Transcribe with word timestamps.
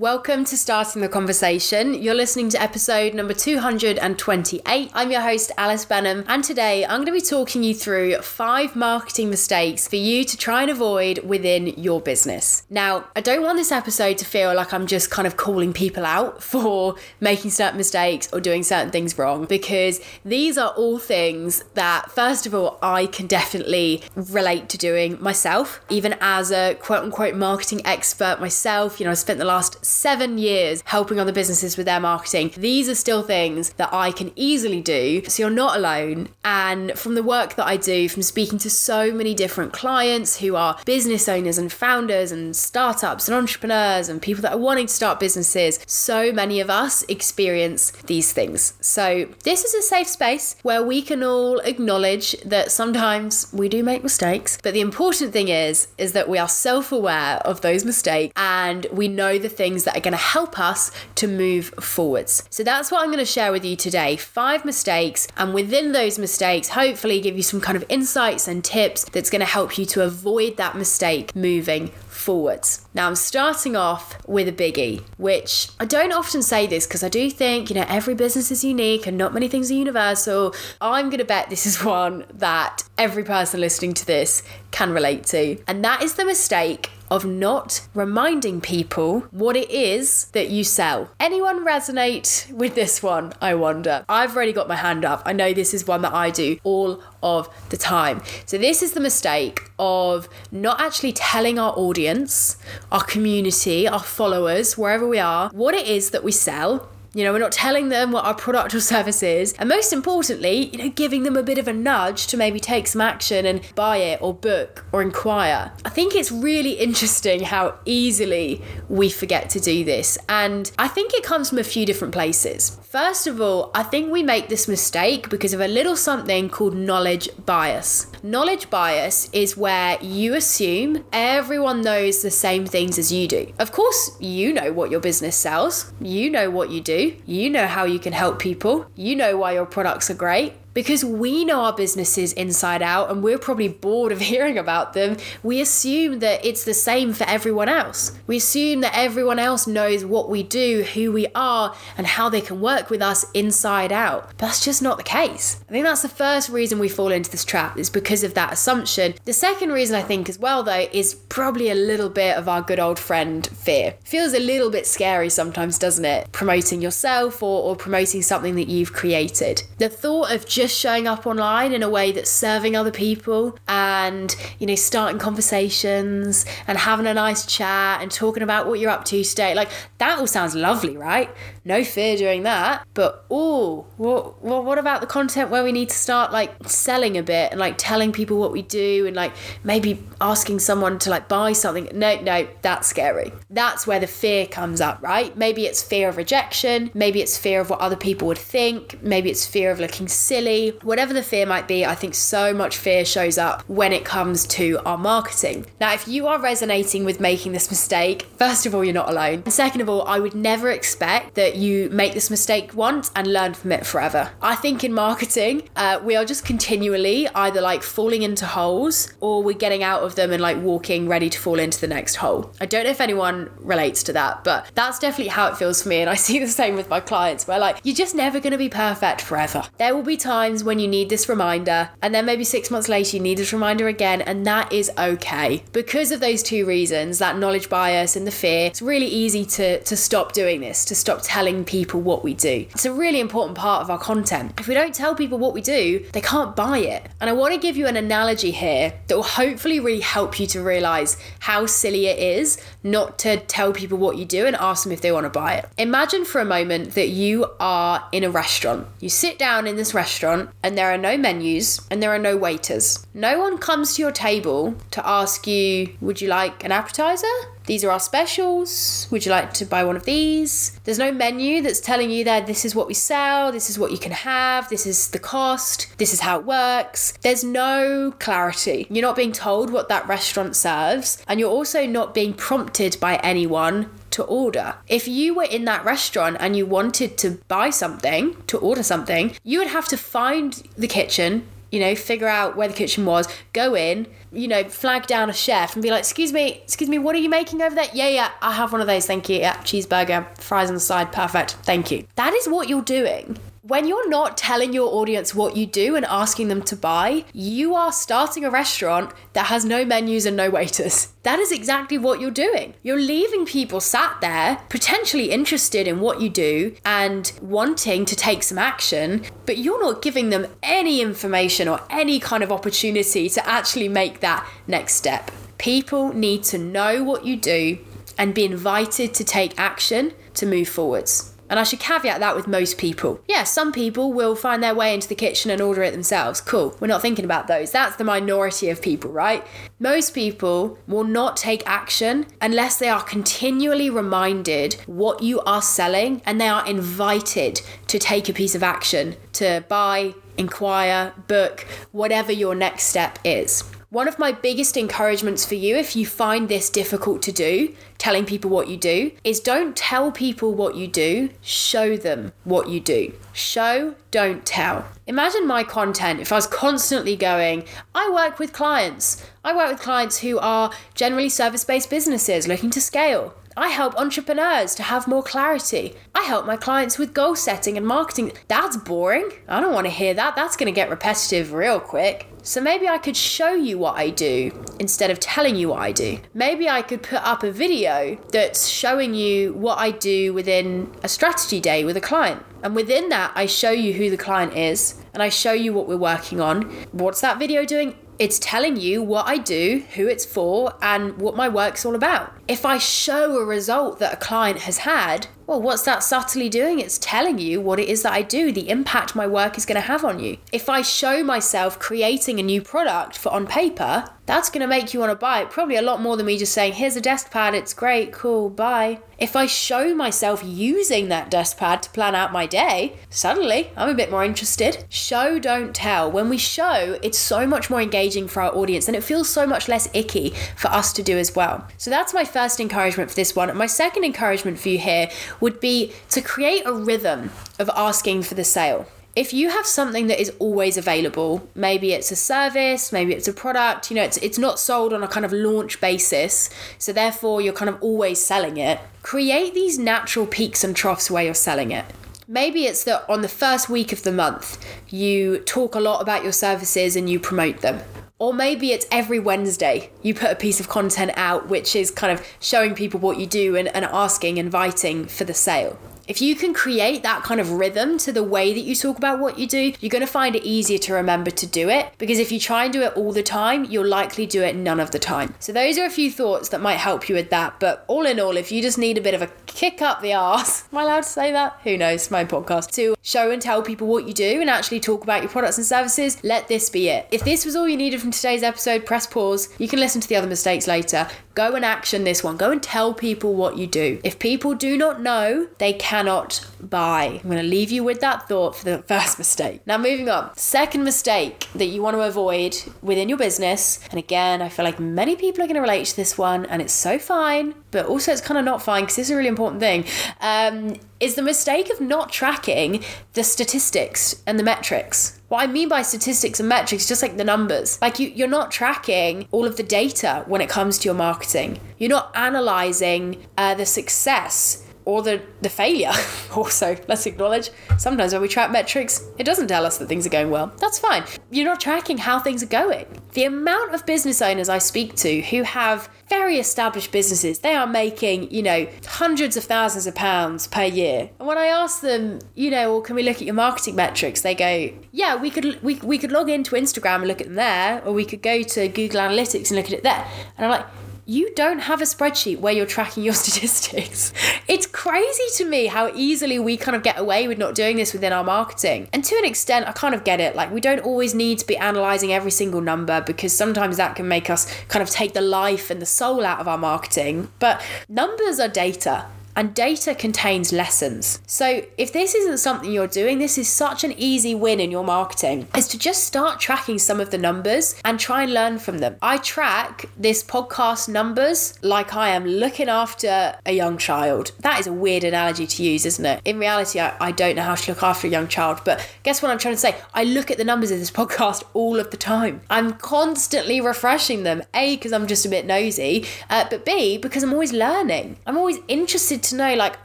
Welcome 0.00 0.46
to 0.46 0.56
Starting 0.56 1.02
the 1.02 1.10
Conversation. 1.10 1.92
You're 1.92 2.14
listening 2.14 2.48
to 2.48 2.62
episode 2.62 3.12
number 3.12 3.34
228. 3.34 4.90
I'm 4.94 5.10
your 5.10 5.20
host, 5.20 5.52
Alice 5.58 5.84
Benham, 5.84 6.24
and 6.26 6.42
today 6.42 6.86
I'm 6.86 7.04
going 7.04 7.04
to 7.04 7.12
be 7.12 7.20
talking 7.20 7.62
you 7.62 7.74
through 7.74 8.16
five 8.22 8.74
marketing 8.74 9.28
mistakes 9.28 9.86
for 9.86 9.96
you 9.96 10.24
to 10.24 10.38
try 10.38 10.62
and 10.62 10.70
avoid 10.70 11.18
within 11.18 11.66
your 11.78 12.00
business. 12.00 12.64
Now, 12.70 13.08
I 13.14 13.20
don't 13.20 13.42
want 13.42 13.58
this 13.58 13.70
episode 13.70 14.16
to 14.16 14.24
feel 14.24 14.54
like 14.54 14.72
I'm 14.72 14.86
just 14.86 15.10
kind 15.10 15.26
of 15.26 15.36
calling 15.36 15.74
people 15.74 16.06
out 16.06 16.42
for 16.50 16.94
making 17.20 17.50
certain 17.50 17.76
mistakes 17.76 18.26
or 18.32 18.40
doing 18.40 18.62
certain 18.62 18.90
things 18.90 19.18
wrong, 19.18 19.44
because 19.44 20.00
these 20.24 20.56
are 20.56 20.70
all 20.78 20.98
things 20.98 21.62
that, 21.74 22.10
first 22.10 22.46
of 22.46 22.54
all, 22.54 22.78
I 22.82 23.04
can 23.04 23.26
definitely 23.26 24.02
relate 24.16 24.70
to 24.70 24.78
doing 24.78 25.22
myself, 25.22 25.82
even 25.90 26.16
as 26.22 26.50
a 26.50 26.76
quote 26.76 27.04
unquote 27.04 27.34
marketing 27.34 27.82
expert 27.84 28.40
myself. 28.40 28.98
You 28.98 29.04
know, 29.04 29.10
I 29.10 29.14
spent 29.14 29.38
the 29.38 29.44
last 29.44 29.89
seven 29.90 30.38
years 30.38 30.82
helping 30.86 31.18
other 31.18 31.32
businesses 31.32 31.76
with 31.76 31.86
their 31.86 32.00
marketing. 32.00 32.52
These 32.56 32.88
are 32.88 32.94
still 32.94 33.22
things 33.22 33.72
that 33.74 33.92
I 33.92 34.12
can 34.12 34.32
easily 34.36 34.80
do. 34.80 35.22
So 35.28 35.42
you're 35.42 35.50
not 35.50 35.76
alone. 35.76 36.28
And 36.44 36.98
from 36.98 37.14
the 37.14 37.22
work 37.22 37.56
that 37.56 37.66
I 37.66 37.76
do, 37.76 38.08
from 38.08 38.22
speaking 38.22 38.58
to 38.60 38.70
so 38.70 39.12
many 39.12 39.34
different 39.34 39.72
clients 39.72 40.38
who 40.38 40.56
are 40.56 40.78
business 40.84 41.28
owners 41.28 41.58
and 41.58 41.72
founders 41.72 42.32
and 42.32 42.54
startups 42.54 43.28
and 43.28 43.36
entrepreneurs 43.36 44.08
and 44.08 44.22
people 44.22 44.42
that 44.42 44.52
are 44.52 44.58
wanting 44.58 44.86
to 44.86 44.92
start 44.92 45.20
businesses, 45.20 45.80
so 45.86 46.32
many 46.32 46.60
of 46.60 46.70
us 46.70 47.02
experience 47.04 47.90
these 48.06 48.32
things. 48.32 48.74
So 48.80 49.28
this 49.44 49.64
is 49.64 49.74
a 49.74 49.82
safe 49.82 50.08
space 50.08 50.56
where 50.62 50.82
we 50.82 51.02
can 51.02 51.22
all 51.22 51.58
acknowledge 51.60 52.32
that 52.42 52.70
sometimes 52.70 53.52
we 53.52 53.68
do 53.68 53.82
make 53.82 54.02
mistakes. 54.02 54.58
But 54.62 54.74
the 54.74 54.80
important 54.80 55.32
thing 55.32 55.48
is, 55.48 55.88
is 55.98 56.12
that 56.12 56.28
we 56.28 56.38
are 56.38 56.48
self-aware 56.48 57.38
of 57.38 57.60
those 57.60 57.84
mistakes 57.84 58.32
and 58.36 58.86
we 58.92 59.08
know 59.08 59.38
the 59.38 59.48
things 59.48 59.79
things 59.80 59.84
that 59.84 59.96
are 59.96 60.02
going 60.02 60.12
to 60.12 60.18
help 60.18 60.58
us 60.58 60.90
to 61.16 61.26
move 61.26 61.66
forwards. 61.80 62.44
So 62.50 62.62
that's 62.62 62.90
what 62.90 63.02
I'm 63.02 63.08
going 63.08 63.18
to 63.18 63.24
share 63.24 63.52
with 63.52 63.64
you 63.64 63.76
today 63.76 64.16
five 64.16 64.64
mistakes, 64.64 65.26
and 65.36 65.54
within 65.54 65.92
those 65.92 66.18
mistakes, 66.18 66.68
hopefully 66.68 67.20
give 67.20 67.36
you 67.36 67.42
some 67.42 67.60
kind 67.60 67.76
of 67.76 67.84
insights 67.88 68.48
and 68.48 68.64
tips 68.64 69.04
that's 69.04 69.30
going 69.30 69.40
to 69.40 69.46
help 69.46 69.78
you 69.78 69.86
to 69.86 70.02
avoid 70.02 70.56
that 70.56 70.76
mistake 70.76 71.34
moving 71.34 71.88
forwards. 72.08 72.86
Now, 72.92 73.06
I'm 73.06 73.14
starting 73.14 73.76
off 73.76 74.16
with 74.26 74.48
a 74.48 74.52
biggie, 74.52 75.02
which 75.16 75.68
I 75.78 75.86
don't 75.86 76.12
often 76.12 76.42
say 76.42 76.66
this 76.66 76.86
because 76.86 77.02
I 77.02 77.08
do 77.08 77.30
think, 77.30 77.70
you 77.70 77.76
know, 77.76 77.86
every 77.88 78.14
business 78.14 78.50
is 78.50 78.62
unique 78.62 79.06
and 79.06 79.16
not 79.16 79.32
many 79.32 79.48
things 79.48 79.70
are 79.70 79.74
universal. 79.74 80.54
I'm 80.80 81.06
going 81.06 81.18
to 81.18 81.24
bet 81.24 81.48
this 81.48 81.66
is 81.66 81.82
one 81.98 82.24
that 82.34 82.82
every 82.98 83.24
person 83.24 83.60
listening 83.60 83.94
to 83.94 84.06
this 84.06 84.42
can 84.70 84.92
relate 84.92 85.24
to, 85.26 85.56
and 85.66 85.84
that 85.84 86.02
is 86.02 86.14
the 86.14 86.24
mistake 86.24 86.90
of 87.10 87.24
not 87.24 87.86
reminding 87.94 88.60
people 88.60 89.20
what 89.30 89.56
it 89.56 89.70
is 89.70 90.26
that 90.32 90.48
you 90.50 90.64
sell. 90.64 91.10
Anyone 91.18 91.64
resonate 91.66 92.50
with 92.52 92.74
this 92.74 93.02
one? 93.02 93.32
I 93.40 93.54
wonder. 93.54 94.04
I've 94.08 94.34
already 94.36 94.52
got 94.52 94.68
my 94.68 94.76
hand 94.76 95.04
up. 95.04 95.22
I 95.26 95.32
know 95.32 95.52
this 95.52 95.74
is 95.74 95.86
one 95.86 96.02
that 96.02 96.12
I 96.12 96.30
do 96.30 96.58
all 96.62 97.02
of 97.22 97.48
the 97.70 97.76
time. 97.76 98.22
So, 98.46 98.58
this 98.58 98.82
is 98.82 98.92
the 98.92 99.00
mistake 99.00 99.70
of 99.78 100.28
not 100.50 100.80
actually 100.80 101.12
telling 101.12 101.58
our 101.58 101.72
audience, 101.76 102.56
our 102.92 103.02
community, 103.04 103.88
our 103.88 104.02
followers, 104.02 104.78
wherever 104.78 105.06
we 105.06 105.18
are, 105.18 105.50
what 105.50 105.74
it 105.74 105.86
is 105.86 106.10
that 106.10 106.24
we 106.24 106.32
sell 106.32 106.88
you 107.14 107.24
know, 107.24 107.32
we're 107.32 107.38
not 107.38 107.52
telling 107.52 107.88
them 107.88 108.12
what 108.12 108.24
our 108.24 108.34
product 108.34 108.74
or 108.74 108.80
service 108.80 109.22
is. 109.22 109.52
And 109.54 109.68
most 109.68 109.92
importantly, 109.92 110.70
you 110.72 110.78
know, 110.78 110.88
giving 110.90 111.24
them 111.24 111.36
a 111.36 111.42
bit 111.42 111.58
of 111.58 111.66
a 111.66 111.72
nudge 111.72 112.26
to 112.28 112.36
maybe 112.36 112.60
take 112.60 112.86
some 112.86 113.00
action 113.00 113.46
and 113.46 113.60
buy 113.74 113.96
it 113.96 114.22
or 114.22 114.32
book 114.32 114.84
or 114.92 115.02
inquire. 115.02 115.72
I 115.84 115.88
think 115.88 116.14
it's 116.14 116.30
really 116.30 116.72
interesting 116.72 117.42
how 117.42 117.78
easily 117.84 118.62
we 118.88 119.10
forget 119.10 119.50
to 119.50 119.60
do 119.60 119.84
this. 119.84 120.18
And 120.28 120.70
I 120.78 120.88
think 120.88 121.12
it 121.14 121.24
comes 121.24 121.48
from 121.48 121.58
a 121.58 121.64
few 121.64 121.84
different 121.84 122.14
places. 122.14 122.78
First 122.90 123.28
of 123.28 123.40
all, 123.40 123.70
I 123.72 123.84
think 123.84 124.10
we 124.10 124.24
make 124.24 124.48
this 124.48 124.66
mistake 124.66 125.30
because 125.30 125.54
of 125.54 125.60
a 125.60 125.68
little 125.68 125.94
something 125.94 126.48
called 126.48 126.74
knowledge 126.74 127.28
bias. 127.46 128.08
Knowledge 128.24 128.68
bias 128.68 129.30
is 129.32 129.56
where 129.56 129.96
you 130.02 130.34
assume 130.34 131.04
everyone 131.12 131.82
knows 131.82 132.22
the 132.22 132.32
same 132.32 132.66
things 132.66 132.98
as 132.98 133.12
you 133.12 133.28
do. 133.28 133.52
Of 133.60 133.70
course, 133.70 134.16
you 134.18 134.52
know 134.52 134.72
what 134.72 134.90
your 134.90 134.98
business 134.98 135.36
sells, 135.36 135.92
you 136.00 136.30
know 136.30 136.50
what 136.50 136.70
you 136.70 136.80
do, 136.80 136.99
you. 137.00 137.50
Know 137.50 137.66
how 137.66 137.84
you 137.84 137.98
can 137.98 138.12
help 138.12 138.38
people, 138.38 138.86
you 138.94 139.16
know 139.16 139.36
why 139.36 139.52
your 139.52 139.66
products 139.66 140.10
are 140.10 140.14
great 140.14 140.52
because 140.74 141.04
we 141.04 141.44
know 141.44 141.62
our 141.62 141.72
businesses 141.72 142.32
inside 142.34 142.82
out 142.82 143.10
and 143.10 143.22
we're 143.22 143.38
probably 143.38 143.68
bored 143.68 144.12
of 144.12 144.20
hearing 144.30 144.58
about 144.58 144.92
them, 144.92 145.16
we 145.42 145.60
assume 145.60 146.20
that 146.20 146.44
it's 146.44 146.64
the 146.64 146.74
same 146.74 147.12
for 147.12 147.24
everyone 147.24 147.68
else. 147.68 148.12
We 148.26 148.36
assume 148.36 148.80
that 148.80 148.96
everyone 148.96 149.38
else 149.38 149.66
knows 149.66 150.04
what 150.04 150.28
we 150.28 150.42
do, 150.42 150.82
who 150.82 151.12
we 151.12 151.26
are, 151.34 151.74
and 151.96 152.06
how 152.06 152.28
they 152.28 152.40
can 152.40 152.60
work 152.60 152.90
with 152.90 153.02
us 153.02 153.24
inside 153.32 153.92
out. 153.92 154.28
But 154.28 154.38
that's 154.38 154.64
just 154.64 154.82
not 154.82 154.96
the 154.96 155.04
case. 155.04 155.62
I 155.68 155.72
think 155.72 155.84
that's 155.84 156.02
the 156.02 156.08
first 156.08 156.48
reason 156.48 156.78
we 156.78 156.88
fall 156.88 157.12
into 157.12 157.30
this 157.30 157.44
trap, 157.44 157.78
is 157.78 157.90
because 157.90 158.22
of 158.24 158.34
that 158.34 158.52
assumption. 158.52 159.14
The 159.24 159.32
second 159.32 159.72
reason 159.72 159.96
I 159.96 160.02
think 160.02 160.28
as 160.28 160.38
well, 160.38 160.62
though, 160.62 160.86
is 160.92 161.14
probably 161.14 161.70
a 161.70 161.74
little 161.74 162.08
bit 162.08 162.36
of 162.36 162.48
our 162.48 162.62
good 162.62 162.80
old 162.80 162.98
friend 162.98 163.46
fear. 163.46 163.94
Feels 164.04 164.32
a 164.32 164.40
little 164.40 164.70
bit 164.70 164.86
scary 164.86 165.30
sometimes, 165.30 165.78
doesn't 165.78 166.04
it? 166.04 166.30
Promoting 166.32 166.82
yourself 166.82 167.42
or, 167.42 167.62
or 167.62 167.76
promoting 167.76 168.22
something 168.22 168.54
that 168.56 168.68
you've 168.68 168.92
created. 168.92 169.62
The 169.78 169.88
thought 169.88 170.32
of 170.32 170.46
just 170.60 170.78
showing 170.78 171.08
up 171.08 171.26
online 171.26 171.72
in 171.72 171.82
a 171.82 171.88
way 171.88 172.12
that's 172.12 172.30
serving 172.30 172.76
other 172.76 172.90
people 172.90 173.58
and, 173.66 174.36
you 174.58 174.66
know, 174.66 174.74
starting 174.74 175.18
conversations 175.18 176.44
and 176.66 176.76
having 176.76 177.06
a 177.06 177.14
nice 177.14 177.46
chat 177.46 178.02
and 178.02 178.10
talking 178.10 178.42
about 178.42 178.66
what 178.66 178.78
you're 178.78 178.90
up 178.90 179.06
to 179.06 179.24
today. 179.24 179.54
Like, 179.54 179.70
that 179.96 180.18
all 180.18 180.26
sounds 180.26 180.54
lovely, 180.54 180.98
right? 180.98 181.30
No 181.64 181.82
fear 181.82 182.14
doing 182.18 182.42
that. 182.42 182.86
But, 182.92 183.24
oh, 183.30 183.86
what, 183.96 184.42
what, 184.42 184.66
what 184.66 184.76
about 184.76 185.00
the 185.00 185.06
content 185.06 185.48
where 185.48 185.64
we 185.64 185.72
need 185.72 185.88
to 185.88 185.96
start 185.96 186.30
like 186.30 186.52
selling 186.68 187.16
a 187.16 187.22
bit 187.22 187.52
and 187.52 187.58
like 187.58 187.76
telling 187.78 188.12
people 188.12 188.36
what 188.36 188.52
we 188.52 188.60
do 188.60 189.06
and 189.06 189.16
like 189.16 189.32
maybe 189.64 190.02
asking 190.20 190.58
someone 190.58 190.98
to 190.98 191.10
like 191.10 191.26
buy 191.26 191.54
something? 191.54 191.88
No, 191.94 192.20
no, 192.20 192.46
that's 192.60 192.86
scary. 192.86 193.32
That's 193.48 193.86
where 193.86 193.98
the 193.98 194.06
fear 194.06 194.46
comes 194.46 194.82
up, 194.82 195.02
right? 195.02 195.34
Maybe 195.38 195.64
it's 195.64 195.82
fear 195.82 196.10
of 196.10 196.18
rejection. 196.18 196.90
Maybe 196.92 197.22
it's 197.22 197.38
fear 197.38 197.62
of 197.62 197.70
what 197.70 197.80
other 197.80 197.96
people 197.96 198.28
would 198.28 198.36
think. 198.36 199.02
Maybe 199.02 199.30
it's 199.30 199.46
fear 199.46 199.70
of 199.70 199.80
looking 199.80 200.06
silly 200.06 200.49
whatever 200.82 201.12
the 201.12 201.22
fear 201.22 201.46
might 201.46 201.68
be, 201.68 201.84
I 201.84 201.94
think 201.94 202.14
so 202.14 202.52
much 202.52 202.76
fear 202.76 203.04
shows 203.04 203.38
up 203.38 203.62
when 203.68 203.92
it 203.92 204.04
comes 204.04 204.46
to 204.48 204.78
our 204.84 204.98
marketing. 204.98 205.66
Now, 205.80 205.92
if 205.94 206.06
you 206.08 206.26
are 206.26 206.40
resonating 206.40 207.04
with 207.04 207.20
making 207.20 207.52
this 207.52 207.70
mistake, 207.70 208.22
first 208.36 208.66
of 208.66 208.74
all, 208.74 208.84
you're 208.84 208.94
not 208.94 209.08
alone. 209.08 209.42
And 209.44 209.52
second 209.52 209.80
of 209.80 209.88
all, 209.88 210.06
I 210.06 210.18
would 210.18 210.34
never 210.34 210.70
expect 210.70 211.34
that 211.34 211.56
you 211.56 211.88
make 211.90 212.14
this 212.14 212.30
mistake 212.30 212.74
once 212.74 213.10
and 213.14 213.32
learn 213.32 213.54
from 213.54 213.72
it 213.72 213.86
forever. 213.86 214.30
I 214.42 214.56
think 214.56 214.84
in 214.84 214.92
marketing, 214.92 215.68
uh, 215.76 216.00
we 216.02 216.16
are 216.16 216.24
just 216.24 216.44
continually 216.44 217.28
either 217.28 217.60
like 217.60 217.82
falling 217.82 218.22
into 218.22 218.46
holes 218.46 219.12
or 219.20 219.42
we're 219.42 219.56
getting 219.56 219.82
out 219.82 220.02
of 220.02 220.14
them 220.14 220.32
and 220.32 220.42
like 220.42 220.58
walking 220.58 221.08
ready 221.08 221.30
to 221.30 221.38
fall 221.38 221.58
into 221.58 221.80
the 221.80 221.86
next 221.86 222.16
hole. 222.16 222.52
I 222.60 222.66
don't 222.66 222.84
know 222.84 222.90
if 222.90 223.00
anyone 223.00 223.50
relates 223.58 224.02
to 224.04 224.12
that, 224.14 224.44
but 224.44 224.70
that's 224.74 224.98
definitely 224.98 225.28
how 225.28 225.48
it 225.48 225.56
feels 225.56 225.82
for 225.82 225.88
me. 225.88 226.00
And 226.00 226.10
I 226.10 226.14
see 226.14 226.38
the 226.38 226.48
same 226.48 226.74
with 226.74 226.88
my 226.88 227.00
clients 227.00 227.46
where 227.46 227.58
like 227.58 227.80
you're 227.84 227.94
just 227.94 228.14
never 228.14 228.40
going 228.40 228.52
to 228.52 228.58
be 228.58 228.68
perfect 228.68 229.20
forever. 229.20 229.62
There 229.78 229.94
will 229.94 230.02
be 230.02 230.16
times 230.16 230.39
times 230.40 230.64
when 230.64 230.78
you 230.78 230.88
need 230.88 231.10
this 231.10 231.28
reminder, 231.28 231.90
and 232.00 232.14
then 232.14 232.24
maybe 232.24 232.44
six 232.44 232.70
months 232.70 232.88
later 232.88 233.16
you 233.16 233.22
need 233.22 233.36
this 233.36 233.52
reminder 233.52 233.88
again, 233.88 234.22
and 234.22 234.46
that 234.46 234.72
is 234.72 234.90
okay. 234.96 235.62
Because 235.72 236.10
of 236.10 236.20
those 236.20 236.42
two 236.42 236.64
reasons, 236.64 237.18
that 237.18 237.36
knowledge 237.36 237.68
bias 237.68 238.16
and 238.16 238.26
the 238.26 238.30
fear, 238.30 238.66
it's 238.66 238.80
really 238.80 239.06
easy 239.06 239.44
to, 239.44 239.82
to 239.82 239.96
stop 239.96 240.32
doing 240.32 240.62
this, 240.62 240.86
to 240.86 240.94
stop 240.94 241.20
telling 241.22 241.62
people 241.62 242.00
what 242.00 242.24
we 242.24 242.32
do. 242.32 242.66
It's 242.70 242.86
a 242.86 242.92
really 242.92 243.20
important 243.20 243.58
part 243.58 243.82
of 243.82 243.90
our 243.90 243.98
content. 243.98 244.54
If 244.58 244.66
we 244.66 244.72
don't 244.72 244.94
tell 244.94 245.14
people 245.14 245.38
what 245.38 245.52
we 245.52 245.60
do, 245.60 246.06
they 246.12 246.22
can't 246.22 246.56
buy 246.56 246.78
it. 246.78 247.06
And 247.20 247.28
I 247.28 247.34
want 247.34 247.52
to 247.52 247.60
give 247.60 247.76
you 247.76 247.86
an 247.86 247.98
analogy 247.98 248.50
here 248.50 248.94
that 249.08 249.14
will 249.14 249.22
hopefully 249.22 249.78
really 249.78 250.00
help 250.00 250.40
you 250.40 250.46
to 250.48 250.62
realize 250.62 251.18
how 251.40 251.66
silly 251.66 252.06
it 252.06 252.18
is 252.18 252.58
not 252.82 253.18
to 253.18 253.36
tell 253.36 253.72
people 253.74 253.98
what 253.98 254.16
you 254.16 254.24
do 254.24 254.46
and 254.46 254.56
ask 254.56 254.84
them 254.84 254.92
if 254.92 255.02
they 255.02 255.12
want 255.12 255.24
to 255.24 255.30
buy 255.30 255.56
it. 255.56 255.68
Imagine 255.76 256.24
for 256.24 256.40
a 256.40 256.46
moment 256.46 256.94
that 256.94 257.08
you 257.08 257.46
are 257.60 258.08
in 258.10 258.24
a 258.24 258.30
restaurant. 258.30 258.86
You 259.00 259.10
sit 259.10 259.38
down 259.38 259.66
in 259.66 259.76
this 259.76 259.92
restaurant 259.92 260.29
restaurant 260.30 260.54
and 260.62 260.76
there 260.76 260.92
are 260.92 260.98
no 260.98 261.16
menus 261.16 261.86
and 261.90 262.02
there 262.02 262.10
are 262.10 262.18
no 262.18 262.36
waiters. 262.36 263.06
No 263.14 263.38
one 263.38 263.58
comes 263.58 263.94
to 263.94 264.02
your 264.02 264.12
table 264.12 264.74
to 264.90 265.06
ask 265.06 265.46
you, 265.46 265.96
Would 266.00 266.20
you 266.20 266.28
like 266.28 266.64
an 266.64 266.72
appetizer? 266.72 267.26
These 267.66 267.84
are 267.84 267.90
our 267.90 268.00
specials. 268.00 269.06
Would 269.10 269.24
you 269.24 269.30
like 269.30 269.52
to 269.54 269.64
buy 269.64 269.84
one 269.84 269.94
of 269.94 270.04
these? 270.04 270.80
There's 270.84 270.98
no 270.98 271.12
menu 271.12 271.62
that's 271.62 271.78
telling 271.78 272.10
you 272.10 272.24
that 272.24 272.46
this 272.46 272.64
is 272.64 272.74
what 272.74 272.88
we 272.88 272.94
sell, 272.94 273.52
this 273.52 273.70
is 273.70 273.78
what 273.78 273.92
you 273.92 273.98
can 273.98 274.12
have, 274.12 274.68
this 274.68 274.86
is 274.86 275.08
the 275.10 275.20
cost, 275.20 275.86
this 275.98 276.12
is 276.12 276.20
how 276.20 276.40
it 276.40 276.46
works. 276.46 277.12
There's 277.20 277.44
no 277.44 278.12
clarity. 278.18 278.86
You're 278.90 279.02
not 279.06 279.14
being 279.14 279.30
told 279.32 279.70
what 279.70 279.88
that 279.88 280.08
restaurant 280.08 280.56
serves, 280.56 281.22
and 281.28 281.38
you're 281.38 281.50
also 281.50 281.86
not 281.86 282.12
being 282.12 282.34
prompted 282.34 282.98
by 282.98 283.16
anyone 283.16 283.88
to 284.20 284.24
order. 284.26 284.74
If 284.86 285.08
you 285.08 285.34
were 285.34 285.44
in 285.44 285.64
that 285.64 285.82
restaurant 285.84 286.36
and 286.40 286.54
you 286.54 286.66
wanted 286.66 287.16
to 287.18 287.38
buy 287.48 287.70
something, 287.70 288.36
to 288.48 288.58
order 288.58 288.82
something, 288.82 289.32
you 289.42 289.58
would 289.58 289.68
have 289.68 289.88
to 289.88 289.96
find 289.96 290.62
the 290.76 290.86
kitchen, 290.86 291.46
you 291.72 291.80
know, 291.80 291.94
figure 291.94 292.28
out 292.28 292.54
where 292.54 292.68
the 292.68 292.74
kitchen 292.74 293.06
was, 293.06 293.26
go 293.54 293.74
in, 293.74 294.06
you 294.30 294.46
know, 294.46 294.64
flag 294.64 295.06
down 295.06 295.30
a 295.30 295.32
chef 295.32 295.74
and 295.74 295.82
be 295.82 295.90
like, 295.90 296.00
excuse 296.00 296.34
me, 296.34 296.60
excuse 296.62 296.90
me, 296.90 296.98
what 296.98 297.16
are 297.16 297.18
you 297.18 297.30
making 297.30 297.62
over 297.62 297.74
there? 297.74 297.88
Yeah, 297.94 298.08
yeah, 298.08 298.30
I 298.42 298.52
have 298.52 298.72
one 298.72 298.82
of 298.82 298.86
those, 298.86 299.06
thank 299.06 299.30
you. 299.30 299.38
Yeah, 299.38 299.56
cheeseburger, 299.58 300.36
fries 300.36 300.68
on 300.68 300.74
the 300.74 300.80
side, 300.80 301.12
perfect, 301.12 301.52
thank 301.62 301.90
you. 301.90 302.06
That 302.16 302.34
is 302.34 302.46
what 302.46 302.68
you're 302.68 302.82
doing 302.82 303.38
when 303.62 303.86
you're 303.86 304.08
not 304.08 304.38
telling 304.38 304.72
your 304.72 304.94
audience 304.94 305.34
what 305.34 305.54
you 305.54 305.66
do 305.66 305.94
and 305.94 306.06
asking 306.06 306.48
them 306.48 306.62
to 306.62 306.74
buy, 306.74 307.24
you 307.34 307.74
are 307.74 307.92
starting 307.92 308.42
a 308.42 308.50
restaurant 308.50 309.12
that 309.34 309.46
has 309.46 309.66
no 309.66 309.84
menus 309.84 310.24
and 310.24 310.36
no 310.36 310.50
waiters. 310.50 311.08
That 311.22 311.38
is 311.38 311.52
exactly 311.52 311.98
what 311.98 312.18
you're 312.18 312.30
doing. 312.30 312.72
You're 312.82 312.98
leaving 312.98 313.44
people 313.44 313.78
sat 313.80 314.22
there, 314.22 314.62
potentially 314.70 315.30
interested 315.30 315.86
in 315.86 316.00
what 316.00 316.22
you 316.22 316.30
do 316.30 316.74
and 316.82 317.30
wanting 317.42 318.06
to 318.06 318.16
take 318.16 318.42
some 318.42 318.56
action, 318.56 319.26
but 319.44 319.58
you're 319.58 319.82
not 319.82 320.00
giving 320.00 320.30
them 320.30 320.46
any 320.62 321.02
information 321.02 321.68
or 321.68 321.82
any 321.90 322.20
kind 322.20 322.42
of 322.42 322.50
opportunity 322.50 323.28
to 323.28 323.46
actually 323.46 323.88
make 323.88 324.20
that 324.20 324.48
next 324.66 324.94
step. 324.94 325.30
People 325.58 326.14
need 326.14 326.42
to 326.44 326.56
know 326.56 327.04
what 327.04 327.26
you 327.26 327.36
do 327.36 327.78
and 328.16 328.34
be 328.34 328.46
invited 328.46 329.12
to 329.12 329.22
take 329.22 329.58
action 329.58 330.14
to 330.32 330.46
move 330.46 330.68
forwards. 330.70 331.34
And 331.50 331.58
I 331.58 331.64
should 331.64 331.80
caveat 331.80 332.20
that 332.20 332.36
with 332.36 332.46
most 332.46 332.78
people. 332.78 333.20
Yeah, 333.28 333.42
some 333.42 333.72
people 333.72 334.12
will 334.12 334.36
find 334.36 334.62
their 334.62 334.74
way 334.74 334.94
into 334.94 335.08
the 335.08 335.14
kitchen 335.14 335.50
and 335.50 335.60
order 335.60 335.82
it 335.82 335.90
themselves. 335.90 336.40
Cool. 336.40 336.76
We're 336.80 336.86
not 336.86 337.02
thinking 337.02 337.24
about 337.24 337.48
those. 337.48 337.72
That's 337.72 337.96
the 337.96 338.04
minority 338.04 338.70
of 338.70 338.80
people, 338.80 339.10
right? 339.10 339.44
Most 339.80 340.14
people 340.14 340.78
will 340.86 341.04
not 341.04 341.36
take 341.36 341.62
action 341.66 342.26
unless 342.40 342.78
they 342.78 342.88
are 342.88 343.02
continually 343.02 343.90
reminded 343.90 344.74
what 344.86 345.22
you 345.22 345.40
are 345.40 345.60
selling 345.60 346.22
and 346.24 346.40
they 346.40 346.48
are 346.48 346.66
invited 346.66 347.60
to 347.88 347.98
take 347.98 348.28
a 348.28 348.32
piece 348.32 348.54
of 348.54 348.62
action, 348.62 349.16
to 349.32 349.64
buy, 349.68 350.14
inquire, 350.38 351.12
book, 351.26 351.66
whatever 351.90 352.30
your 352.30 352.54
next 352.54 352.84
step 352.84 353.18
is. 353.24 353.64
One 353.92 354.06
of 354.06 354.20
my 354.20 354.30
biggest 354.30 354.76
encouragements 354.76 355.44
for 355.44 355.56
you, 355.56 355.74
if 355.74 355.96
you 355.96 356.06
find 356.06 356.48
this 356.48 356.70
difficult 356.70 357.22
to 357.22 357.32
do, 357.32 357.74
telling 357.98 358.24
people 358.24 358.48
what 358.48 358.68
you 358.68 358.76
do, 358.76 359.10
is 359.24 359.40
don't 359.40 359.74
tell 359.74 360.12
people 360.12 360.54
what 360.54 360.76
you 360.76 360.86
do, 360.86 361.30
show 361.42 361.96
them 361.96 362.32
what 362.44 362.68
you 362.68 362.78
do. 362.78 363.12
Show, 363.32 363.96
don't 364.12 364.46
tell. 364.46 364.86
Imagine 365.08 365.44
my 365.44 365.64
content 365.64 366.20
if 366.20 366.30
I 366.30 366.36
was 366.36 366.46
constantly 366.46 367.16
going, 367.16 367.64
I 367.92 368.08
work 368.14 368.38
with 368.38 368.52
clients. 368.52 369.28
I 369.42 369.56
work 369.56 369.72
with 369.72 369.80
clients 369.80 370.20
who 370.20 370.38
are 370.38 370.70
generally 370.94 371.28
service 371.28 371.64
based 371.64 371.90
businesses 371.90 372.46
looking 372.46 372.70
to 372.70 372.80
scale. 372.80 373.34
I 373.56 373.68
help 373.68 373.96
entrepreneurs 373.96 374.76
to 374.76 374.84
have 374.84 375.08
more 375.08 375.24
clarity. 375.24 375.94
I 376.14 376.22
help 376.22 376.46
my 376.46 376.56
clients 376.56 376.98
with 376.98 377.12
goal 377.12 377.34
setting 377.34 377.76
and 377.76 377.84
marketing. 377.84 378.32
That's 378.46 378.76
boring. 378.76 379.30
I 379.48 379.60
don't 379.60 379.72
want 379.72 379.86
to 379.86 379.92
hear 379.92 380.14
that. 380.14 380.36
That's 380.36 380.56
going 380.56 380.72
to 380.72 380.74
get 380.74 380.88
repetitive 380.88 381.52
real 381.52 381.80
quick. 381.80 382.28
So 382.42 382.60
maybe 382.60 382.88
I 382.88 382.98
could 382.98 383.16
show 383.16 383.52
you 383.52 383.76
what 383.76 383.96
I 383.96 384.10
do 384.10 384.64
instead 384.78 385.10
of 385.10 385.18
telling 385.18 385.56
you 385.56 385.68
what 385.68 385.80
I 385.80 385.90
do. 385.90 386.20
Maybe 386.32 386.68
I 386.68 386.80
could 386.80 387.02
put 387.02 387.22
up 387.22 387.42
a 387.42 387.50
video 387.50 388.16
that's 388.32 388.68
showing 388.68 389.14
you 389.14 389.52
what 389.52 389.78
I 389.78 389.90
do 389.90 390.32
within 390.32 390.94
a 391.02 391.08
strategy 391.08 391.60
day 391.60 391.84
with 391.84 391.96
a 391.96 392.00
client. 392.00 392.44
And 392.62 392.76
within 392.76 393.08
that, 393.08 393.32
I 393.34 393.46
show 393.46 393.72
you 393.72 393.94
who 393.94 394.10
the 394.10 394.16
client 394.16 394.56
is 394.56 395.02
and 395.12 395.22
I 395.22 395.28
show 395.28 395.52
you 395.52 395.72
what 395.72 395.88
we're 395.88 395.96
working 395.96 396.40
on. 396.40 396.62
What's 396.92 397.20
that 397.20 397.38
video 397.38 397.64
doing? 397.64 397.96
It's 398.20 398.38
telling 398.38 398.76
you 398.76 399.02
what 399.02 399.26
I 399.26 399.38
do, 399.38 399.82
who 399.94 400.06
it's 400.06 400.26
for, 400.26 400.74
and 400.82 401.18
what 401.18 401.36
my 401.36 401.48
work's 401.48 401.86
all 401.86 401.94
about. 401.94 402.34
If 402.50 402.66
I 402.66 402.78
show 402.78 403.38
a 403.38 403.44
result 403.44 404.00
that 404.00 404.14
a 404.14 404.16
client 404.16 404.62
has 404.62 404.78
had, 404.78 405.28
well, 405.46 405.62
what's 405.62 405.82
that 405.82 406.02
subtly 406.02 406.48
doing? 406.48 406.80
It's 406.80 406.98
telling 406.98 407.38
you 407.38 407.60
what 407.60 407.78
it 407.78 407.88
is 407.88 408.02
that 408.02 408.12
I 408.12 408.22
do, 408.22 408.50
the 408.50 408.68
impact 408.68 409.14
my 409.14 409.26
work 409.26 409.56
is 409.56 409.66
going 409.66 409.80
to 409.80 409.86
have 409.88 410.04
on 410.04 410.18
you. 410.18 410.38
If 410.52 410.68
I 410.68 410.82
show 410.82 411.22
myself 411.22 411.78
creating 411.78 412.40
a 412.40 412.44
new 412.44 412.60
product 412.60 413.16
for 413.16 413.32
on 413.32 413.46
paper, 413.46 414.04
that's 414.26 414.48
going 414.48 414.60
to 414.60 414.68
make 414.68 414.94
you 414.94 415.00
want 415.00 415.10
to 415.10 415.16
buy 415.16 415.42
it 415.42 415.50
probably 415.50 415.74
a 415.74 415.82
lot 415.82 416.00
more 416.00 416.16
than 416.16 416.26
me 416.26 416.38
just 416.38 416.52
saying, 416.52 416.74
here's 416.74 416.94
a 416.94 417.00
desk 417.00 417.32
pad, 417.32 417.52
it's 417.52 417.74
great, 417.74 418.12
cool, 418.12 418.48
bye. 418.48 419.00
If 419.18 419.34
I 419.34 419.46
show 419.46 419.92
myself 419.92 420.40
using 420.44 421.08
that 421.08 421.30
desk 421.30 421.58
pad 421.58 421.82
to 421.82 421.90
plan 421.90 422.14
out 422.14 422.32
my 422.32 422.46
day, 422.46 422.96
suddenly 423.10 423.72
I'm 423.76 423.88
a 423.88 423.94
bit 423.94 424.10
more 424.10 424.24
interested. 424.24 424.84
Show, 424.88 425.38
don't 425.40 425.74
tell. 425.74 426.10
When 426.10 426.28
we 426.28 426.38
show, 426.38 426.98
it's 427.02 427.18
so 427.18 427.46
much 427.46 427.68
more 427.68 427.82
engaging 427.82 428.28
for 428.28 428.40
our 428.40 428.54
audience 428.54 428.86
and 428.86 428.96
it 428.96 429.02
feels 429.02 429.28
so 429.28 429.46
much 429.46 429.68
less 429.68 429.90
icky 429.92 430.32
for 430.56 430.68
us 430.68 430.92
to 430.92 431.02
do 431.02 431.18
as 431.18 431.34
well. 431.34 431.66
So 431.76 431.90
that's 431.90 432.14
my 432.14 432.24
first 432.24 432.39
encouragement 432.60 433.10
for 433.10 433.16
this 433.16 433.36
one. 433.36 433.54
My 433.56 433.66
second 433.66 434.04
encouragement 434.04 434.58
for 434.58 434.70
you 434.70 434.78
here 434.78 435.10
would 435.40 435.60
be 435.60 435.92
to 436.10 436.22
create 436.22 436.62
a 436.64 436.72
rhythm 436.72 437.30
of 437.58 437.68
asking 437.76 438.22
for 438.22 438.34
the 438.34 438.44
sale. 438.44 438.86
If 439.16 439.34
you 439.34 439.50
have 439.50 439.66
something 439.66 440.06
that 440.06 440.20
is 440.20 440.32
always 440.38 440.76
available, 440.76 441.48
maybe 441.54 441.92
it's 441.92 442.12
a 442.12 442.16
service, 442.16 442.92
maybe 442.92 443.12
it's 443.12 443.26
a 443.26 443.32
product, 443.32 443.90
you 443.90 443.96
know, 443.96 444.04
it's 444.04 444.16
it's 444.18 444.38
not 444.38 444.60
sold 444.60 444.92
on 444.92 445.02
a 445.02 445.08
kind 445.08 445.26
of 445.26 445.32
launch 445.32 445.80
basis, 445.80 446.48
so 446.78 446.92
therefore 446.92 447.40
you're 447.40 447.52
kind 447.52 447.68
of 447.68 447.82
always 447.82 448.20
selling 448.24 448.56
it. 448.56 448.78
Create 449.02 449.52
these 449.52 449.78
natural 449.78 450.26
peaks 450.26 450.62
and 450.62 450.76
troughs 450.76 451.10
where 451.10 451.24
you're 451.24 451.34
selling 451.34 451.72
it. 451.72 451.84
Maybe 452.28 452.66
it's 452.66 452.84
that 452.84 453.04
on 453.10 453.22
the 453.22 453.28
first 453.28 453.68
week 453.68 453.92
of 453.92 454.04
the 454.04 454.12
month, 454.12 454.64
you 454.88 455.38
talk 455.40 455.74
a 455.74 455.80
lot 455.80 456.00
about 456.00 456.22
your 456.22 456.32
services 456.32 456.94
and 456.94 457.10
you 457.10 457.18
promote 457.18 457.62
them. 457.62 457.80
Or 458.20 458.34
maybe 458.34 458.72
it's 458.72 458.86
every 458.92 459.18
Wednesday 459.18 459.88
you 460.02 460.12
put 460.12 460.30
a 460.30 460.36
piece 460.36 460.60
of 460.60 460.68
content 460.68 461.10
out 461.16 461.48
which 461.48 461.74
is 461.74 461.90
kind 461.90 462.12
of 462.12 462.24
showing 462.38 462.74
people 462.74 463.00
what 463.00 463.16
you 463.16 463.26
do 463.26 463.56
and, 463.56 463.68
and 463.68 463.86
asking, 463.86 464.36
inviting 464.36 465.06
for 465.06 465.24
the 465.24 465.32
sale. 465.32 465.78
If 466.10 466.20
you 466.20 466.34
can 466.34 466.52
create 466.52 467.04
that 467.04 467.22
kind 467.22 467.40
of 467.40 467.52
rhythm 467.52 467.96
to 467.98 468.10
the 468.10 468.24
way 468.24 468.52
that 468.52 468.62
you 468.62 468.74
talk 468.74 468.98
about 468.98 469.20
what 469.20 469.38
you 469.38 469.46
do, 469.46 469.72
you're 469.78 469.90
going 469.90 470.00
to 470.00 470.08
find 470.08 470.34
it 470.34 470.42
easier 470.42 470.76
to 470.78 470.94
remember 470.94 471.30
to 471.30 471.46
do 471.46 471.68
it. 471.68 471.92
Because 471.98 472.18
if 472.18 472.32
you 472.32 472.40
try 472.40 472.64
and 472.64 472.72
do 472.72 472.82
it 472.82 472.94
all 472.96 473.12
the 473.12 473.22
time, 473.22 473.64
you'll 473.66 473.86
likely 473.86 474.26
do 474.26 474.42
it 474.42 474.56
none 474.56 474.80
of 474.80 474.90
the 474.90 474.98
time. 474.98 475.36
So, 475.38 475.52
those 475.52 475.78
are 475.78 475.84
a 475.84 475.90
few 475.90 476.10
thoughts 476.10 476.48
that 476.48 476.60
might 476.60 476.78
help 476.78 477.08
you 477.08 477.14
with 477.14 477.30
that. 477.30 477.60
But 477.60 477.84
all 477.86 478.06
in 478.06 478.18
all, 478.18 478.36
if 478.36 478.50
you 478.50 478.60
just 478.60 478.76
need 478.76 478.98
a 478.98 479.00
bit 479.00 479.14
of 479.14 479.22
a 479.22 479.28
kick 479.46 479.80
up 479.80 480.02
the 480.02 480.12
arse, 480.12 480.64
am 480.72 480.78
I 480.78 480.82
allowed 480.82 481.04
to 481.04 481.08
say 481.08 481.30
that? 481.30 481.60
Who 481.62 481.76
knows? 481.76 482.10
My 482.10 482.24
podcast. 482.24 482.72
To 482.72 482.96
show 483.02 483.30
and 483.30 483.40
tell 483.40 483.62
people 483.62 483.86
what 483.86 484.08
you 484.08 484.12
do 484.12 484.40
and 484.40 484.50
actually 484.50 484.80
talk 484.80 485.04
about 485.04 485.22
your 485.22 485.30
products 485.30 485.58
and 485.58 485.66
services, 485.66 486.18
let 486.24 486.48
this 486.48 486.70
be 486.70 486.88
it. 486.88 487.06
If 487.12 487.22
this 487.22 487.44
was 487.44 487.54
all 487.54 487.68
you 487.68 487.76
needed 487.76 488.00
from 488.00 488.10
today's 488.10 488.42
episode, 488.42 488.84
press 488.84 489.06
pause. 489.06 489.48
You 489.58 489.68
can 489.68 489.78
listen 489.78 490.00
to 490.00 490.08
the 490.08 490.16
other 490.16 490.26
mistakes 490.26 490.66
later. 490.66 491.06
Go 491.36 491.54
and 491.54 491.64
action 491.64 492.02
this 492.02 492.24
one. 492.24 492.36
Go 492.36 492.50
and 492.50 492.60
tell 492.60 492.92
people 492.92 493.34
what 493.34 493.56
you 493.56 493.68
do. 493.68 494.00
If 494.02 494.18
people 494.18 494.54
do 494.54 494.76
not 494.76 495.00
know, 495.00 495.46
they 495.58 495.72
cannot 496.00 496.46
buy. 496.62 497.20
I'm 497.22 497.30
going 497.30 497.36
to 497.36 497.42
leave 497.42 497.70
you 497.70 497.84
with 497.84 498.00
that 498.00 498.26
thought 498.26 498.56
for 498.56 498.64
the 498.64 498.78
first 498.78 499.18
mistake. 499.18 499.60
Now, 499.66 499.76
moving 499.76 500.08
on. 500.08 500.34
Second 500.34 500.82
mistake 500.82 501.46
that 501.54 501.66
you 501.66 501.82
want 501.82 501.94
to 501.94 502.00
avoid 502.00 502.56
within 502.80 503.10
your 503.10 503.18
business, 503.18 503.80
and 503.90 503.98
again, 503.98 504.40
I 504.40 504.48
feel 504.48 504.64
like 504.64 504.80
many 504.80 505.14
people 505.14 505.42
are 505.42 505.46
going 505.46 505.56
to 505.56 505.60
relate 505.60 505.86
to 505.88 505.96
this 505.96 506.16
one, 506.16 506.46
and 506.46 506.62
it's 506.62 506.72
so 506.72 506.98
fine, 506.98 507.54
but 507.70 507.84
also 507.84 508.12
it's 508.12 508.22
kind 508.22 508.38
of 508.38 508.46
not 508.46 508.62
fine 508.62 508.84
because 508.84 508.96
this 508.96 509.08
is 509.08 509.10
a 509.10 509.16
really 509.16 509.28
important 509.28 509.60
thing. 509.60 509.84
Um, 510.22 510.76
is 511.00 511.16
the 511.16 511.22
mistake 511.22 511.70
of 511.70 511.80
not 511.80 512.10
tracking 512.10 512.82
the 513.14 513.24
statistics 513.24 514.22
and 514.26 514.38
the 514.38 514.42
metrics. 514.42 515.20
What 515.28 515.42
I 515.42 515.46
mean 515.46 515.68
by 515.68 515.82
statistics 515.82 516.40
and 516.40 516.48
metrics, 516.48 516.88
just 516.88 517.02
like 517.02 517.16
the 517.16 517.24
numbers, 517.24 517.80
like 517.80 517.98
you, 517.98 518.08
you're 518.08 518.28
not 518.28 518.50
tracking 518.50 519.26
all 519.30 519.46
of 519.46 519.56
the 519.56 519.62
data 519.62 520.24
when 520.26 520.40
it 520.40 520.48
comes 520.48 520.78
to 520.78 520.86
your 520.86 520.94
marketing. 520.94 521.60
You're 521.78 521.90
not 521.90 522.10
analyzing 522.14 523.26
uh, 523.38 523.54
the 523.54 523.66
success 523.66 524.66
or 524.90 525.02
the, 525.02 525.22
the 525.40 525.48
failure. 525.48 525.92
also, 526.34 526.76
let's 526.88 527.06
acknowledge 527.06 527.50
sometimes 527.78 528.12
when 528.12 528.20
we 528.22 528.28
track 528.28 528.50
metrics, 528.50 529.04
it 529.18 529.24
doesn't 529.24 529.46
tell 529.46 529.64
us 529.64 529.78
that 529.78 529.86
things 529.86 530.04
are 530.04 530.10
going 530.10 530.30
well. 530.30 530.52
That's 530.58 530.80
fine. 530.80 531.04
You're 531.30 531.46
not 531.46 531.60
tracking 531.60 531.98
how 531.98 532.18
things 532.18 532.42
are 532.42 532.46
going. 532.46 532.86
The 533.12 533.24
amount 533.24 533.72
of 533.72 533.86
business 533.86 534.20
owners 534.20 534.48
I 534.48 534.58
speak 534.58 534.96
to 534.96 535.20
who 535.22 535.44
have 535.44 535.88
very 536.08 536.38
established 536.38 536.90
businesses, 536.90 537.38
they 537.38 537.54
are 537.54 537.68
making, 537.68 538.32
you 538.32 538.42
know, 538.42 538.66
hundreds 538.86 539.36
of 539.36 539.44
thousands 539.44 539.86
of 539.86 539.94
pounds 539.94 540.48
per 540.48 540.64
year. 540.64 541.10
And 541.20 541.28
when 541.28 541.38
I 541.38 541.46
ask 541.46 541.82
them, 541.82 542.18
you 542.34 542.50
know, 542.50 542.80
can 542.80 542.96
we 542.96 543.04
look 543.04 543.16
at 543.16 543.22
your 543.22 543.34
marketing 543.34 543.76
metrics? 543.76 544.22
They 544.22 544.34
go, 544.34 544.72
yeah, 544.90 545.14
we 545.14 545.30
could 545.30 545.62
we, 545.62 545.76
we 545.76 545.98
could 545.98 546.10
log 546.10 546.28
into 546.28 546.56
Instagram 546.56 546.96
and 546.96 547.06
look 547.06 547.20
at 547.20 547.28
them 547.28 547.36
there, 547.36 547.80
or 547.84 547.92
we 547.92 548.04
could 548.04 548.22
go 548.22 548.42
to 548.42 548.68
Google 548.68 549.00
Analytics 549.00 549.50
and 549.50 549.56
look 549.56 549.66
at 549.66 549.72
it 549.72 549.84
there. 549.84 550.04
And 550.36 550.46
I'm 550.46 550.50
like, 550.50 550.66
you 551.10 551.34
don't 551.34 551.58
have 551.58 551.80
a 551.80 551.84
spreadsheet 551.84 552.38
where 552.38 552.52
you're 552.52 552.64
tracking 552.64 553.02
your 553.02 553.14
statistics. 553.24 554.12
It's 554.46 554.64
crazy 554.64 555.24
to 555.38 555.44
me 555.44 555.66
how 555.66 555.90
easily 555.92 556.38
we 556.38 556.56
kind 556.56 556.76
of 556.76 556.84
get 556.84 557.00
away 557.00 557.26
with 557.26 557.36
not 557.36 557.56
doing 557.56 557.76
this 557.78 557.92
within 557.92 558.12
our 558.12 558.22
marketing. 558.22 558.88
And 558.92 559.02
to 559.02 559.16
an 559.16 559.24
extent, 559.24 559.66
I 559.66 559.72
kind 559.72 559.92
of 559.92 560.04
get 560.04 560.20
it. 560.20 560.36
Like, 560.36 560.52
we 560.52 560.60
don't 560.60 560.78
always 560.78 561.12
need 561.12 561.40
to 561.40 561.46
be 561.46 561.56
analyzing 561.56 562.12
every 562.12 562.30
single 562.30 562.60
number 562.60 563.00
because 563.00 563.32
sometimes 563.36 563.76
that 563.76 563.96
can 563.96 564.06
make 564.06 564.30
us 564.30 564.46
kind 564.68 564.84
of 564.84 564.88
take 564.88 565.12
the 565.12 565.20
life 565.20 565.68
and 565.68 565.82
the 565.82 565.86
soul 565.86 566.24
out 566.24 566.38
of 566.38 566.46
our 566.46 566.58
marketing. 566.58 567.28
But 567.40 567.60
numbers 567.88 568.38
are 568.38 568.48
data 568.48 569.06
and 569.36 569.54
data 569.54 569.94
contains 569.94 570.52
lessons. 570.52 571.20
So 571.26 571.62
if 571.78 571.92
this 571.92 572.14
isn't 572.14 572.38
something 572.38 572.70
you're 572.70 572.86
doing, 572.86 573.18
this 573.18 573.38
is 573.38 573.48
such 573.48 573.84
an 573.84 573.92
easy 573.96 574.34
win 574.34 574.60
in 574.60 574.70
your 574.70 574.84
marketing 574.84 575.48
is 575.56 575.68
to 575.68 575.78
just 575.78 576.04
start 576.04 576.40
tracking 576.40 576.78
some 576.78 577.00
of 577.00 577.10
the 577.10 577.18
numbers 577.18 577.74
and 577.84 577.98
try 577.98 578.22
and 578.22 578.34
learn 578.34 578.58
from 578.58 578.78
them. 578.78 578.96
I 579.02 579.18
track 579.18 579.86
this 579.96 580.22
podcast 580.22 580.88
numbers 580.88 581.54
like 581.62 581.94
I 581.94 582.10
am 582.10 582.26
looking 582.26 582.68
after 582.68 583.36
a 583.46 583.52
young 583.52 583.78
child. 583.78 584.32
That 584.40 584.60
is 584.60 584.66
a 584.66 584.72
weird 584.72 585.04
analogy 585.04 585.46
to 585.46 585.62
use, 585.62 585.86
isn't 585.86 586.04
it? 586.04 586.20
In 586.24 586.38
reality, 586.38 586.80
I, 586.80 586.94
I 587.00 587.12
don't 587.12 587.36
know 587.36 587.42
how 587.42 587.54
to 587.54 587.70
look 587.70 587.82
after 587.82 588.06
a 588.06 588.10
young 588.10 588.28
child, 588.28 588.60
but 588.64 588.86
guess 589.02 589.22
what 589.22 589.30
I'm 589.30 589.38
trying 589.38 589.54
to 589.54 589.60
say? 589.60 589.76
I 589.94 590.04
look 590.04 590.30
at 590.30 590.38
the 590.38 590.44
numbers 590.44 590.70
of 590.70 590.78
this 590.78 590.90
podcast 591.00 591.44
all 591.54 591.78
of 591.78 591.90
the 591.90 591.96
time. 591.96 592.40
I'm 592.50 592.74
constantly 592.74 593.60
refreshing 593.60 594.22
them. 594.22 594.42
A, 594.54 594.76
because 594.76 594.92
I'm 594.92 595.06
just 595.06 595.24
a 595.24 595.28
bit 595.28 595.46
nosy, 595.46 596.06
uh, 596.28 596.46
but 596.50 596.64
B, 596.64 596.98
because 596.98 597.22
I'm 597.22 597.32
always 597.32 597.52
learning. 597.52 598.16
I'm 598.26 598.36
always 598.36 598.58
interested 598.68 599.19
to 599.24 599.36
know, 599.36 599.54
like, 599.54 599.76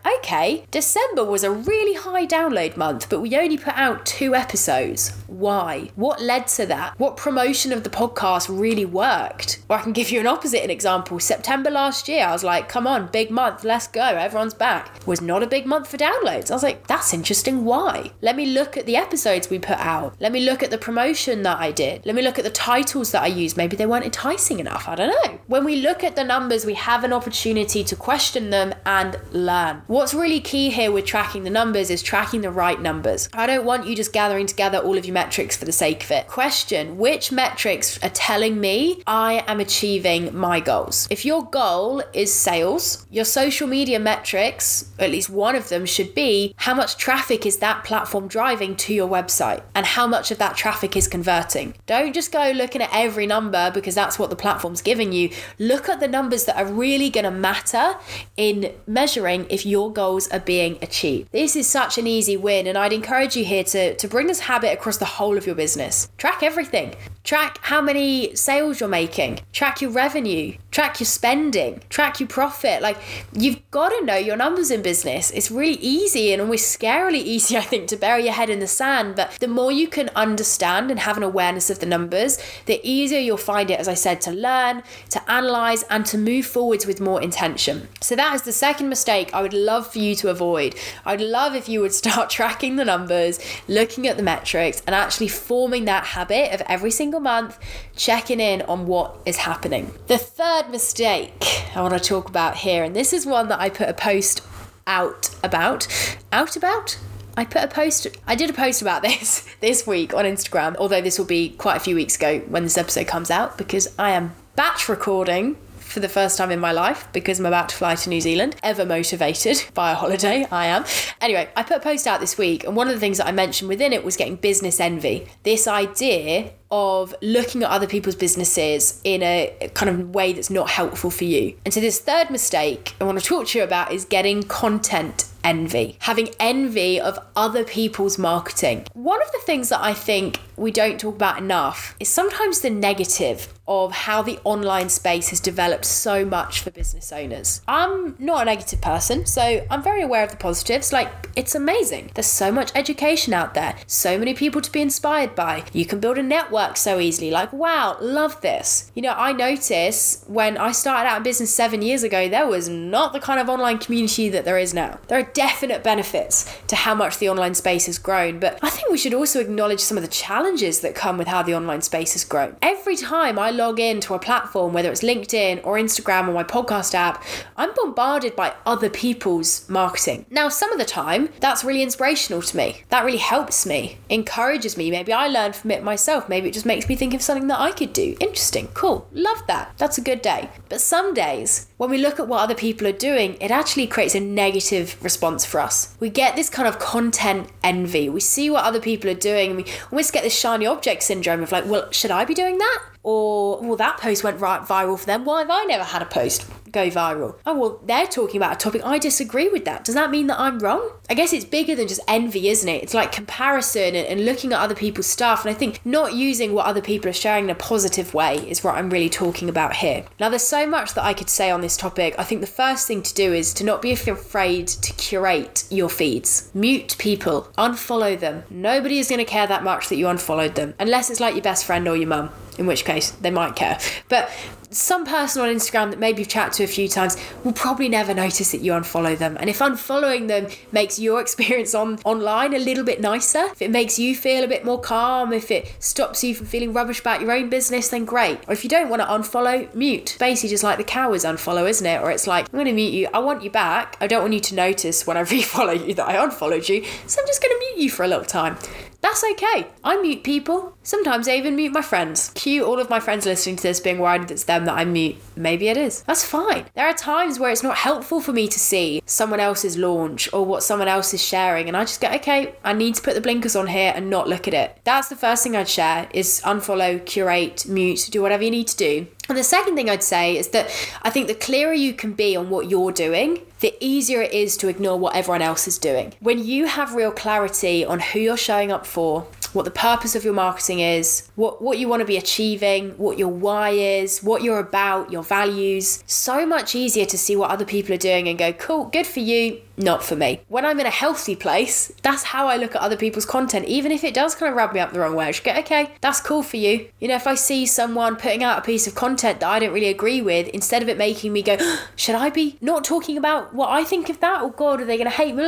okay, 0.20 0.66
December 0.72 1.24
was 1.24 1.44
a 1.44 1.52
really 1.52 1.94
high 1.94 2.26
download 2.26 2.78
month, 2.78 3.10
but 3.10 3.22
we 3.22 3.38
only 3.38 3.58
put 3.58 3.76
out 3.76 4.06
two 4.06 4.36
episodes. 4.36 5.12
Why? 5.28 5.90
What 5.96 6.22
led 6.22 6.48
to 6.50 6.66
that? 6.68 7.00
What 7.00 7.18
promotion 7.18 7.72
of 7.72 7.84
the 7.84 7.90
podcast 7.90 8.48
really 8.50 8.86
worked? 8.86 9.64
Or 9.70 9.78
I 9.78 9.82
can 9.82 9.94
give 9.94 10.12
you 10.12 10.20
an 10.20 10.28
opposite 10.28 10.64
an 10.64 10.70
example. 10.70 11.20
September 11.20 11.70
last 11.70 12.08
year, 12.08 12.26
I 12.26 12.32
was 12.32 12.44
like, 12.44 12.70
come 12.70 12.88
on, 12.88 13.08
big 13.08 13.32
month, 13.32 13.64
let's 13.64 13.88
go, 13.88 14.02
everyone's 14.02 14.54
back. 14.54 15.06
Was 15.06 15.22
not 15.22 15.44
a 15.44 15.48
big 15.48 15.66
month 15.66 15.88
for 15.88 15.98
downloads. 15.98 16.52
I 16.52 16.54
was 16.54 16.64
like, 16.64 16.88
that's 16.88 17.14
interesting. 17.14 17.66
Why? 17.66 18.12
Let 18.22 18.36
me 18.36 18.46
look 18.46 18.78
at 18.78 18.86
the 18.86 18.96
episodes 18.96 19.50
we 19.50 19.60
put 19.60 19.78
out. 19.78 20.16
Let 20.20 20.32
me 20.32 20.42
look 20.42 20.64
at 20.64 20.72
the 20.72 20.78
promotion 20.78 21.44
that 21.44 21.60
I 21.60 21.72
did. 21.72 22.06
Let 22.06 22.16
me 22.16 22.22
look 22.22 22.38
at 22.38 22.46
the 22.46 22.52
titles 22.52 23.12
that 23.12 23.24
I 23.24 23.28
used. 23.28 23.58
Maybe 23.58 23.76
they 23.76 23.86
weren't 23.86 24.06
enticing 24.06 24.60
enough. 24.60 24.88
I 24.88 24.96
don't 24.96 25.10
know. 25.10 25.40
When 25.48 25.64
we 25.64 25.78
look 25.78 26.04
at 26.04 26.16
the 26.16 26.24
numbers, 26.24 26.66
we 26.66 26.74
have 26.76 27.04
an 27.04 27.14
opportunity 27.14 27.84
to 27.84 27.96
question 27.96 28.50
them 28.50 28.74
and 28.86 29.18
learn. 29.32 29.82
What's 29.88 30.14
really 30.14 30.40
key 30.40 30.70
here 30.70 30.92
with 30.92 31.06
tracking 31.06 31.44
the 31.44 31.50
numbers 31.50 31.90
is 31.90 32.02
tracking 32.02 32.42
the 32.42 32.52
right 32.52 32.80
numbers. 32.80 33.30
I 33.34 33.48
don't 33.48 33.66
want 33.66 33.88
you 33.88 33.96
just 33.96 34.14
gathering 34.14 34.46
together 34.46 34.78
all 34.78 34.98
of 34.98 35.06
your 35.06 35.14
metrics 35.14 35.58
for 35.58 35.66
the 35.66 35.72
sake 35.72 36.04
of 36.04 36.12
it. 36.12 36.28
Question 36.28 36.98
which 36.98 37.32
metrics 37.32 38.02
are 38.04 38.10
telling 38.10 38.60
me 38.60 39.02
I 39.06 39.44
am 39.48 39.60
achieving 39.60 40.36
my 40.36 40.60
goals? 40.60 41.08
If 41.10 41.26
your 41.26 41.44
goal 41.44 42.02
is 42.14 42.34
sales, 42.34 43.06
your 43.10 43.26
social 43.26 43.68
media 43.68 44.00
metrics, 44.00 44.92
at 45.00 45.12
least 45.12 45.30
one 45.30 45.56
of 45.56 45.70
them, 45.70 45.86
should 45.86 46.16
be 46.16 46.54
how 46.58 46.74
much 46.74 46.98
traffic 46.98 47.46
is 47.46 47.58
that 47.58 47.84
platform 47.84 48.28
driving 48.28 48.76
to 48.78 48.94
your 48.94 49.10
website 49.10 49.64
and 49.74 49.86
how 49.86 50.08
much 50.08 50.32
of 50.32 50.38
that 50.38 50.56
traffic 50.56 50.96
is 50.96 51.08
converting. 51.08 51.74
Don't 51.86 52.14
just 52.14 52.32
go 52.32 52.52
looking 52.52 52.82
at 52.82 52.90
every 52.94 53.28
number 53.28 53.72
because 53.72 53.96
that's 53.96 54.18
what 54.18 54.30
the 54.30 54.36
platform's 54.36 54.82
giving 54.82 55.12
you. 55.12 55.30
Look 55.60 55.90
at 55.90 56.00
the 56.00 56.08
numbers 56.08 56.46
that 56.46 56.58
are 56.58 56.66
really 56.66 57.10
going 57.10 57.26
to 57.26 57.32
matter 57.32 57.96
in 58.38 58.74
measuring 58.88 59.25
if 59.26 59.66
your 59.66 59.92
goals 59.92 60.28
are 60.30 60.40
being 60.40 60.78
achieved. 60.82 61.32
This 61.32 61.56
is 61.56 61.68
such 61.68 61.98
an 61.98 62.08
easy 62.08 62.38
win, 62.38 62.68
and 62.68 62.78
I'd 62.78 62.94
encourage 62.94 63.36
you 63.36 63.44
here 63.46 63.64
to, 63.66 63.96
to 63.96 64.08
bring 64.08 64.28
this 64.28 64.42
habit 64.42 64.72
across 64.74 64.98
the 64.98 65.06
whole 65.06 65.38
of 65.38 65.46
your 65.46 65.56
business. 65.56 66.10
Track 66.18 66.44
everything. 66.44 66.96
Track 67.26 67.58
how 67.64 67.82
many 67.82 68.36
sales 68.36 68.80
you're 68.80 68.88
making, 68.88 69.40
track 69.52 69.82
your 69.82 69.90
revenue, 69.90 70.56
track 70.70 71.00
your 71.00 71.08
spending, 71.08 71.82
track 71.90 72.20
your 72.20 72.30
profit. 72.30 72.84
Like, 72.84 72.98
you've 73.34 73.60
got 73.72 73.90
to 73.90 74.06
know 74.06 74.16
your 74.16 74.38
numbers 74.38 74.70
in 74.70 74.84
business. 74.84 75.32
It's 75.32 75.50
really 75.50 75.80
easy 75.82 76.32
and 76.32 76.40
almost 76.40 76.80
scarily 76.80 77.16
easy, 77.34 77.58
I 77.58 77.62
think, 77.62 77.88
to 77.88 77.98
bury 77.98 78.26
your 78.26 78.34
head 78.34 78.52
in 78.52 78.60
the 78.60 78.68
sand. 78.68 79.16
But 79.16 79.32
the 79.40 79.48
more 79.48 79.72
you 79.72 79.88
can 79.88 80.10
understand 80.10 80.92
and 80.92 81.00
have 81.00 81.18
an 81.18 81.24
awareness 81.24 81.72
of 81.72 81.80
the 81.80 81.88
numbers, 81.88 82.38
the 82.68 82.80
easier 82.84 83.20
you'll 83.20 83.38
find 83.38 83.72
it, 83.72 83.80
as 83.80 83.88
I 83.88 83.96
said, 83.96 84.22
to 84.22 84.32
learn, 84.32 84.84
to 85.10 85.32
analyze, 85.32 85.82
and 85.90 86.06
to 86.06 86.20
move 86.20 86.46
forwards 86.46 86.86
with 86.86 87.02
more 87.02 87.20
intention. 87.24 87.88
So, 88.02 88.16
that 88.16 88.36
is 88.36 88.44
the 88.44 88.52
second 88.52 88.90
mistake 89.06 89.30
I 89.36 89.44
would 89.44 89.54
love 89.54 89.86
for 89.86 90.00
you 90.00 90.16
to 90.16 90.30
avoid. 90.30 90.74
I'd 91.06 91.22
love 91.22 91.54
if 91.54 91.70
you 91.70 91.80
would 91.82 91.94
start 91.94 92.28
tracking 92.40 92.76
the 92.76 92.84
numbers, 92.86 93.40
looking 93.68 94.08
at 94.08 94.18
the 94.18 94.24
metrics, 94.24 94.82
and 94.88 94.96
actually 94.96 95.28
forming 95.28 95.86
that 95.86 96.06
habit 96.06 96.52
of 96.52 96.62
every 96.62 96.90
single 96.90 97.20
month 97.20 97.60
checking 97.96 98.40
in 98.40 98.64
on 98.64 98.88
what 98.88 99.16
is 99.24 99.38
happening. 99.38 99.94
The 100.08 100.18
third 100.18 100.72
mistake 100.72 101.68
I 101.76 101.84
want 101.84 101.94
to 101.94 102.00
talk 102.00 102.28
about 102.28 102.58
here, 102.58 102.84
and 102.84 102.96
this 102.96 103.14
is 103.14 103.28
one 103.28 103.48
that 103.50 103.60
I 103.60 103.70
put 103.70 103.90
a 103.90 103.94
post 103.94 104.42
out 104.88 105.30
about. 105.44 105.88
Out 106.32 106.56
about? 106.56 106.98
I 107.38 107.46
put 107.46 107.64
a 107.64 107.68
post 107.68 108.08
I 108.26 108.34
did 108.34 108.50
a 108.50 108.54
post 108.54 108.82
about 108.82 109.02
this 109.04 109.48
this 109.60 109.86
week 109.86 110.16
on 110.16 110.26
Instagram, 110.26 110.76
although 110.78 111.02
this 111.02 111.20
will 111.20 111.28
be 111.28 111.50
quite 111.50 111.78
a 111.78 111.80
few 111.80 111.94
weeks 111.94 112.16
ago 112.16 112.40
when 112.48 112.64
this 112.64 112.76
episode 112.76 113.06
comes 113.06 113.30
out 113.30 113.56
because 113.56 113.94
I 114.00 114.12
am 114.12 114.34
batch 114.56 114.90
recording 114.90 115.58
for 115.96 116.02
the 116.02 116.10
first 116.10 116.38
time 116.38 116.52
in 116.52 116.60
my 116.60 116.74
life 116.74 117.08
because 117.14 117.40
I'm 117.40 117.46
about 117.46 117.70
to 117.70 117.76
fly 117.76 117.96
to 117.96 118.10
New 118.10 118.20
Zealand. 118.20 118.58
Ever 118.62 118.86
motivated 118.86 119.64
by 119.74 119.92
a 119.94 119.96
holiday, 119.96 120.46
I 120.52 120.68
am. 120.68 120.84
Anyway, 121.22 121.50
I 121.56 121.64
put 121.64 121.78
a 121.78 121.80
post 121.80 122.06
out 122.06 122.20
this 122.20 122.38
week, 122.38 122.66
and 122.66 122.76
one 122.76 122.88
of 122.88 122.94
the 122.94 123.00
things 123.00 123.18
that 123.18 123.28
I 123.28 123.32
mentioned 123.32 123.70
within 123.70 123.94
it 123.94 124.04
was 124.04 124.18
getting 124.18 124.36
business 124.36 124.82
envy. 124.82 125.26
This 125.44 125.68
idea 125.68 126.52
of 126.70 127.16
looking 127.22 127.64
at 127.64 127.70
other 127.70 127.88
people's 127.88 128.16
businesses 128.16 129.00
in 129.06 129.24
a 129.24 129.72
kind 129.74 129.90
of 129.90 130.14
way 130.14 130.34
that's 130.34 130.50
not 130.50 130.70
helpful 130.70 131.10
for 131.10 131.24
you. 131.24 131.58
And 131.64 131.74
so, 131.74 131.80
this 131.80 132.00
third 132.00 132.30
mistake 132.30 132.94
I 133.00 133.06
want 133.06 133.18
to 133.18 133.26
talk 133.26 133.48
to 133.48 133.58
you 133.58 133.64
about 133.64 133.94
is 133.94 134.04
getting 134.04 134.44
content 134.44 135.30
envy, 135.46 135.96
having 136.00 136.30
envy 136.40 137.00
of 137.00 137.20
other 137.36 137.64
people's 137.64 138.18
marketing. 138.18 138.86
One 138.94 139.22
of 139.22 139.32
the 139.32 139.40
things 139.46 139.70
that 139.70 139.82
I 139.82 139.94
think 139.94 140.42
we 140.58 140.72
don't 140.72 141.00
talk 141.00 141.16
about 141.16 141.38
enough 141.38 141.96
is 142.00 142.10
sometimes 142.10 142.62
the 142.62 142.70
negative 142.70 143.54
of 143.68 143.92
how 143.92 144.22
the 144.22 144.40
online 144.44 144.90
space 144.90 145.30
has 145.30 145.40
developed 145.40 145.86
so 145.86 146.24
much 146.24 146.62
for 146.62 146.70
business 146.70 147.12
owners. 147.12 147.62
I'm 147.68 148.16
not 148.20 148.44
a 148.44 148.46
negative 148.46 148.80
person, 148.82 149.26
so 149.26 149.66
I'm 149.70 149.82
very 149.82 150.04
aware 150.04 150.24
of 150.24 150.30
the 150.30 150.38
positives. 150.38 150.94
Like, 150.94 151.10
it's 151.36 151.56
amazing. 151.56 152.12
There's 152.14 152.28
so 152.28 152.52
much 152.52 152.72
education 152.76 153.34
out 153.34 153.56
there, 153.56 153.76
so 153.88 154.18
many 154.20 154.34
people 154.34 154.62
to 154.62 154.72
be 154.72 154.82
inspired 154.82 155.36
by. 155.36 155.64
You 155.74 155.86
can 155.86 156.00
build 156.00 156.18
a 156.18 156.24
network 156.24 156.78
so 156.78 157.00
easily. 157.00 157.32
Like, 157.32 157.52
wow, 157.52 157.98
love 158.00 158.40
this. 158.42 158.92
You 158.94 159.02
know, 159.02 159.14
I 159.18 159.34
notice 159.34 160.24
when 160.28 160.58
I 160.58 160.72
started 160.72 161.10
out 161.10 161.18
in 161.18 161.24
business 161.24 161.54
seven 161.54 161.82
years 161.82 162.04
ago, 162.04 162.30
there 162.30 162.48
was 162.48 162.70
not 162.70 163.14
the 163.14 163.20
kind 163.20 163.40
of 163.40 163.50
online 163.50 163.80
community 163.80 164.30
that 164.30 164.46
there 164.46 164.60
is 164.60 164.74
now. 164.74 165.00
There 165.08 165.20
are 165.20 165.24
definite 165.36 165.84
benefits 165.84 166.52
to 166.68 166.76
how 166.76 166.96
much 166.96 167.20
the 167.20 167.30
online 167.30 167.54
space 167.54 167.86
has 167.86 168.00
grown, 168.00 168.40
but 168.40 168.58
I 168.64 168.70
think 168.72 168.90
we 168.90 168.98
should 168.98 169.14
also 169.14 169.40
acknowledge 169.40 169.82
some 169.82 169.98
of 169.98 170.04
the 170.04 170.10
challenges 170.10 170.80
that 170.80 170.96
come 170.96 171.18
with 171.18 171.28
how 171.28 171.44
the 171.44 171.54
online 171.54 171.82
space 171.82 172.14
has 172.14 172.24
grown. 172.24 172.56
Every 172.62 172.96
time 172.96 173.38
I 173.38 173.52
log 173.52 173.80
into 173.80 174.14
a 174.14 174.20
platform, 174.20 174.74
whether 174.74 174.90
it's 174.90 175.04
LinkedIn 175.04 175.62
or 175.64 175.76
Instagram 175.76 176.28
or 176.28 176.34
my 176.34 176.44
podcast 176.44 176.96
app, 176.96 177.24
I'm 177.58 177.74
bombarded 177.76 178.36
by 178.36 178.56
other 178.66 178.90
people's 178.90 179.70
marketing. 179.70 180.26
Now, 180.30 180.48
some 180.50 180.72
of 180.72 180.80
the 180.80 180.86
time, 180.86 181.30
that's 181.42 181.64
really 181.64 181.84
inspirational 181.84 182.42
to 182.42 182.58
me. 182.58 182.84
That 182.90 183.04
really 183.04 183.18
helps 183.18 183.66
me, 183.66 183.98
encourages 184.10 184.78
me. 184.78 184.90
Maybe 184.90 185.12
I 185.12 185.28
learn 185.28 185.52
from 185.52 185.72
it 185.72 185.84
myself. 185.84 186.30
Maybe 186.30 186.48
it 186.48 186.54
just 186.54 186.66
makes 186.66 186.88
me 186.88 186.96
think 186.96 187.14
of 187.14 187.22
something 187.22 187.48
that 187.48 187.60
I 187.60 187.72
could 187.72 187.92
do. 187.92 188.16
Interesting, 188.22 188.70
cool, 188.74 189.08
love 189.12 189.46
that. 189.48 189.74
That's 189.78 189.98
a 189.98 190.02
good 190.02 190.22
day. 190.22 190.50
But 190.70 190.80
some 190.80 191.14
days, 191.14 191.68
when 191.78 191.90
we 191.90 191.98
look 191.98 192.20
at 192.20 192.28
what 192.28 192.42
other 192.42 192.56
people 192.56 192.88
are 192.88 192.94
doing, 192.94 193.36
it 193.42 193.52
actually 193.52 193.88
creates 193.88 194.16
a 194.16 194.20
negative 194.20 194.98
response 195.04 195.46
for 195.46 195.60
us. 195.60 195.96
We 196.00 196.10
get 196.10 196.36
this 196.36 196.50
kind 196.50 196.68
of 196.68 196.80
content 196.80 197.50
envy. 197.64 198.08
We 198.08 198.22
see 198.22 198.50
what 198.50 198.64
other 198.64 198.80
people 198.80 199.10
are 199.10 199.14
doing 199.16 199.52
and 199.52 199.58
we 199.58 199.66
almost 199.92 200.14
get 200.14 200.24
this 200.24 200.38
shiny 200.38 200.66
object 200.66 201.04
syndrome 201.04 201.44
of 201.44 201.52
like, 201.52 201.66
well, 201.66 201.92
should 201.92 202.12
I 202.12 202.24
be 202.24 202.34
doing 202.34 202.58
that? 202.58 202.84
Or, 203.04 203.62
well, 203.62 203.76
that 203.76 203.98
post 203.98 204.24
went 204.24 204.40
right 204.40 204.62
viral 204.62 204.98
for 204.98 205.06
them. 205.06 205.26
Why 205.26 205.40
have 205.40 205.52
I 205.52 205.64
never 205.66 205.84
had 205.84 206.02
a 206.02 206.06
post 206.06 206.50
go 206.76 206.90
viral? 206.90 207.36
Oh, 207.46 207.58
well, 207.58 207.80
they're 207.84 208.06
talking 208.06 208.38
about 208.38 208.54
a 208.54 208.58
topic. 208.58 208.82
I 208.86 209.00
disagree 209.00 209.48
with 209.48 209.66
that. 209.66 209.84
Does 209.84 209.96
that 209.96 210.12
mean 210.12 210.28
that 210.28 210.40
I'm 210.40 210.60
wrong? 210.60 210.92
I 211.10 211.14
guess 211.14 211.34
it's 211.34 211.46
bigger 211.46 211.76
than 211.76 211.88
just 211.88 212.02
envy, 212.08 212.50
isn't 212.50 212.68
it? 212.68 212.84
It's 212.84 212.94
like 212.94 213.12
comparison 213.12 213.96
and, 213.96 214.26
looking 214.26 214.54
at 214.54 214.60
other 214.60 214.76
people's 214.76 215.08
stuff. 215.08 215.46
And 215.46 215.56
I 215.56 215.58
think 215.58 215.80
not 215.86 216.14
using 216.14 216.54
what 216.54 216.66
other 216.66 216.82
people 216.82 217.10
are 217.10 217.14
sharing 217.14 217.46
in 217.46 217.50
a 217.50 217.56
positive 217.56 218.14
way 218.14 218.38
is 218.38 218.64
what 218.64 218.76
I'm 218.76 218.90
really 218.90 219.10
talking 219.10 219.50
about 219.50 219.76
here. 219.76 220.06
Now, 220.20 220.30
there's 220.30 220.44
so 220.44 220.66
much 220.66 220.96
that 220.96 221.04
I 221.04 221.14
could 221.14 221.30
say 221.30 221.52
on 221.52 221.62
this 221.62 221.78
topic. 221.78 222.16
I 222.18 222.24
think 222.24 222.42
the 222.42 222.48
first 222.48 222.88
thing 222.88 223.04
to 223.04 223.14
do 223.14 223.34
is 223.34 223.54
to 223.56 223.64
not 223.64 223.82
be 223.82 223.92
afraid 223.92 224.68
to 224.68 224.94
curate 224.94 225.66
your 225.70 225.90
feeds. 225.90 226.50
Mute 226.54 226.96
people, 226.98 227.50
unfollow 227.58 228.20
them. 228.20 228.44
Nobody 228.50 229.00
is 229.00 229.10
going 229.10 229.20
to 229.20 229.26
care 229.26 229.48
that 229.48 229.64
much 229.64 229.90
that 229.90 229.98
you 229.98 230.08
unfollowed 230.08 230.56
them, 230.56 230.74
unless 230.80 231.10
it's 231.10 231.20
like 231.20 231.36
your 231.36 231.44
best 231.44 231.66
friend 231.66 231.88
or 231.88 231.96
your 231.96 232.08
mum 232.08 232.32
in 232.58 232.66
which 232.66 232.86
case 232.86 233.12
they 233.12 233.32
might 233.32 233.56
care. 233.56 233.80
But 234.10 234.32
some 234.76 235.06
person 235.06 235.42
on 235.42 235.50
Instagram 235.50 235.90
that 235.92 236.00
maybe 236.00 236.20
you've 236.20 236.28
chatted 236.28 236.54
to 236.54 236.64
a 236.64 236.68
few 236.68 236.88
times 236.88 237.16
will 237.44 237.54
probably 237.54 237.88
never 237.88 238.14
notice 238.14 238.52
that 238.52 238.62
you 238.62 238.74
unfollow 238.74 239.18
them. 239.18 239.38
And 239.40 239.50
if 239.50 239.60
unfollowing 239.60 240.28
them 240.28 240.48
makes 240.72 241.00
your 241.00 241.22
experience 241.26 241.74
on 241.74 242.00
online 242.04 242.54
a 242.54 242.60
little 242.60 242.84
bit 242.84 243.00
nicer, 243.02 243.46
if 243.46 243.62
it 243.62 243.72
makes 243.72 243.98
you 243.98 244.16
feel 244.16 244.44
a 244.44 244.48
bit 244.48 244.66
more 244.66 244.80
calm, 244.80 245.32
if 245.32 245.50
it 245.50 245.74
stops 245.80 246.24
you 246.24 246.36
from 246.36 246.46
feeling 246.46 246.74
rubbish 246.74 247.00
about 247.00 247.22
your 247.22 247.32
own 247.32 247.50
business, 247.50 247.90
then 247.90 248.06
great. 248.06 248.40
Or 248.48 248.54
if 248.54 248.64
you 248.64 248.70
don't 248.70 248.90
want 248.90 249.02
to 249.02 249.08
unfollow, 249.08 249.74
mute. 249.74 250.18
Basically 250.20 250.50
just 250.50 250.64
like 250.64 250.78
the 250.78 250.84
cowards 250.84 251.24
unfollow, 251.24 251.70
isn't 251.70 251.86
it? 251.86 252.02
Or 252.02 252.12
it's 252.12 252.28
like, 252.28 252.48
I'm 252.52 252.60
gonna 252.60 252.74
mute 252.74 252.94
you, 252.94 253.08
I 253.14 253.20
want 253.20 253.44
you 253.44 253.50
back. 253.50 253.98
I 254.02 254.08
don't 254.08 254.22
want 254.22 254.34
you 254.34 254.40
to 254.42 254.56
notice 254.56 255.08
when 255.08 255.18
I 255.18 255.22
refollow 255.24 255.88
you 255.88 255.94
that 255.94 256.08
I 256.08 256.22
unfollowed 256.22 256.68
you, 256.68 256.84
so 257.08 257.22
I'm 257.22 257.28
just 257.28 257.42
gonna 257.42 257.60
mute 257.60 257.78
you 257.78 257.90
for 257.90 258.04
a 258.04 258.08
little 258.08 258.26
time. 258.26 258.58
That's 259.02 259.24
okay. 259.24 259.68
I 259.84 260.02
mute 260.02 260.24
people. 260.24 260.75
Sometimes 260.86 261.28
I 261.28 261.36
even 261.36 261.56
mute 261.56 261.74
my 261.74 261.82
friends. 261.82 262.30
Cue 262.36 262.64
all 262.64 262.80
of 262.80 262.92
my 262.92 263.00
friends 263.00 263.26
listening 263.26 263.56
to 263.56 263.64
this 263.64 263.80
being 263.80 263.98
worried 263.98 264.22
that 264.22 264.32
it's 264.32 264.44
them 264.44 264.66
that 264.66 264.78
I 264.78 264.86
mute. 264.86 265.16
Maybe 265.36 265.68
it 265.68 265.78
is. 265.78 266.04
That's 266.04 266.24
fine. 266.24 266.66
There 266.76 266.88
are 266.88 266.94
times 266.94 267.40
where 267.40 267.50
it's 267.50 267.64
not 267.64 267.78
helpful 267.78 268.22
for 268.22 268.32
me 268.32 268.48
to 268.48 268.60
see 268.60 269.02
someone 269.08 269.40
else's 269.40 269.78
launch 269.78 270.32
or 270.32 270.46
what 270.46 270.62
someone 270.62 270.88
else 270.88 271.12
is 271.12 271.24
sharing, 271.24 271.68
and 271.68 271.76
I 271.76 271.86
just 271.86 272.02
go, 272.02 272.10
okay, 272.10 272.54
I 272.64 272.74
need 272.74 272.94
to 272.96 273.02
put 273.02 273.16
the 273.16 273.22
blinkers 273.22 273.56
on 273.56 273.66
here 273.66 273.94
and 273.96 274.12
not 274.12 274.30
look 274.30 274.48
at 274.48 274.54
it. 274.54 274.80
That's 274.84 275.10
the 275.10 275.16
first 275.16 275.42
thing 275.42 275.56
I'd 275.56 275.68
share 275.68 276.08
is 276.14 276.40
unfollow, 276.46 277.04
curate, 277.04 277.66
mute, 277.68 278.08
do 278.12 278.22
whatever 278.22 278.44
you 278.44 278.52
need 278.52 278.68
to 278.68 278.78
do. 278.78 279.08
And 279.28 279.36
the 279.36 279.44
second 279.44 279.76
thing 279.76 279.90
I'd 279.90 280.04
say 280.04 280.38
is 280.38 280.50
that 280.50 280.70
I 281.02 281.10
think 281.10 281.26
the 281.26 281.34
clearer 281.34 281.74
you 281.74 281.94
can 281.94 282.14
be 282.14 282.36
on 282.36 282.52
what 282.52 282.70
you're 282.70 282.92
doing, 282.92 283.42
the 283.60 283.74
easier 283.80 284.22
it 284.22 284.34
is 284.34 284.56
to 284.58 284.68
ignore 284.68 285.00
what 285.00 285.16
everyone 285.16 285.42
else 285.42 285.68
is 285.68 285.80
doing. 285.80 286.14
When 286.20 286.46
you 286.46 286.68
have 286.68 286.94
real 286.94 287.10
clarity 287.10 287.84
on 287.84 288.00
who 288.00 288.20
you're 288.20 288.38
showing 288.38 288.72
up 288.72 288.86
for, 288.86 289.26
what 289.56 289.66
the 289.66 289.72
purpose 289.72 290.16
of 290.16 290.24
your 290.24 290.34
marketing 290.34 290.80
is, 290.80 291.30
what, 291.36 291.62
what 291.62 291.80
you 291.80 291.88
want 291.88 292.02
to 292.02 292.06
be 292.06 292.18
achieving, 292.18 292.92
what 292.92 293.18
your 293.18 293.30
why 293.30 293.70
is, 293.70 294.22
what 294.22 294.44
you're 294.44 294.60
about, 294.60 295.12
your 295.12 295.24
values. 295.24 296.04
So 296.06 296.46
much 296.46 296.76
easier 296.76 297.06
to 297.06 297.18
see 297.18 297.36
what 297.36 297.50
other 297.50 297.66
people 297.66 297.94
are 297.94 297.98
doing 297.98 298.28
and 298.28 298.38
go, 298.38 298.52
cool, 298.54 298.86
good 298.86 299.08
for 299.08 299.22
you, 299.22 299.62
not 299.78 300.04
for 300.04 300.16
me. 300.16 300.42
When 300.50 300.66
I'm 300.66 300.80
in 300.80 300.86
a 300.86 300.92
healthy 300.92 301.36
place, 301.36 301.92
that's 302.02 302.24
how 302.24 302.48
I 302.48 302.58
look 302.58 302.76
at 302.76 302.82
other 302.82 302.98
people's 302.98 303.26
content, 303.26 303.66
even 303.66 303.92
if 303.92 304.04
it 304.04 304.14
does 304.14 304.36
kind 304.36 304.50
of 304.50 304.58
rub 304.58 304.74
me 304.74 304.80
up 304.80 304.92
the 304.92 305.00
wrong 305.00 305.16
way. 305.16 305.26
I 305.26 305.32
go, 305.32 305.60
okay, 305.60 305.92
that's 306.02 306.20
cool 306.20 306.44
for 306.44 306.58
you. 306.58 306.90
You 307.00 307.08
know, 307.08 307.16
if 307.16 307.28
I 307.28 307.36
see 307.36 307.66
someone 307.66 308.18
putting 308.18 308.44
out 308.44 308.60
a 308.60 308.62
piece 308.62 308.88
of 308.88 308.96
content 308.96 309.40
that 309.40 309.50
I 309.50 309.60
don't 309.60 309.74
really 309.74 309.90
agree 309.90 310.22
with, 310.22 310.50
instead 310.50 310.82
of 310.82 310.90
it 310.90 310.98
making 310.98 311.32
me 311.32 311.42
go, 311.42 311.58
should 311.96 312.16
I 312.16 312.30
be 312.30 312.58
not 312.62 312.84
talking 312.84 313.18
about 313.18 313.54
what 313.54 313.70
I 313.70 313.84
think 313.84 314.10
of 314.10 314.20
that? 314.20 314.42
Oh 314.42 314.50
God, 314.50 314.82
are 314.82 314.86
they 314.86 314.98
going 314.98 315.10
to 315.10 315.16
hate 315.16 315.36
me? 315.36 315.46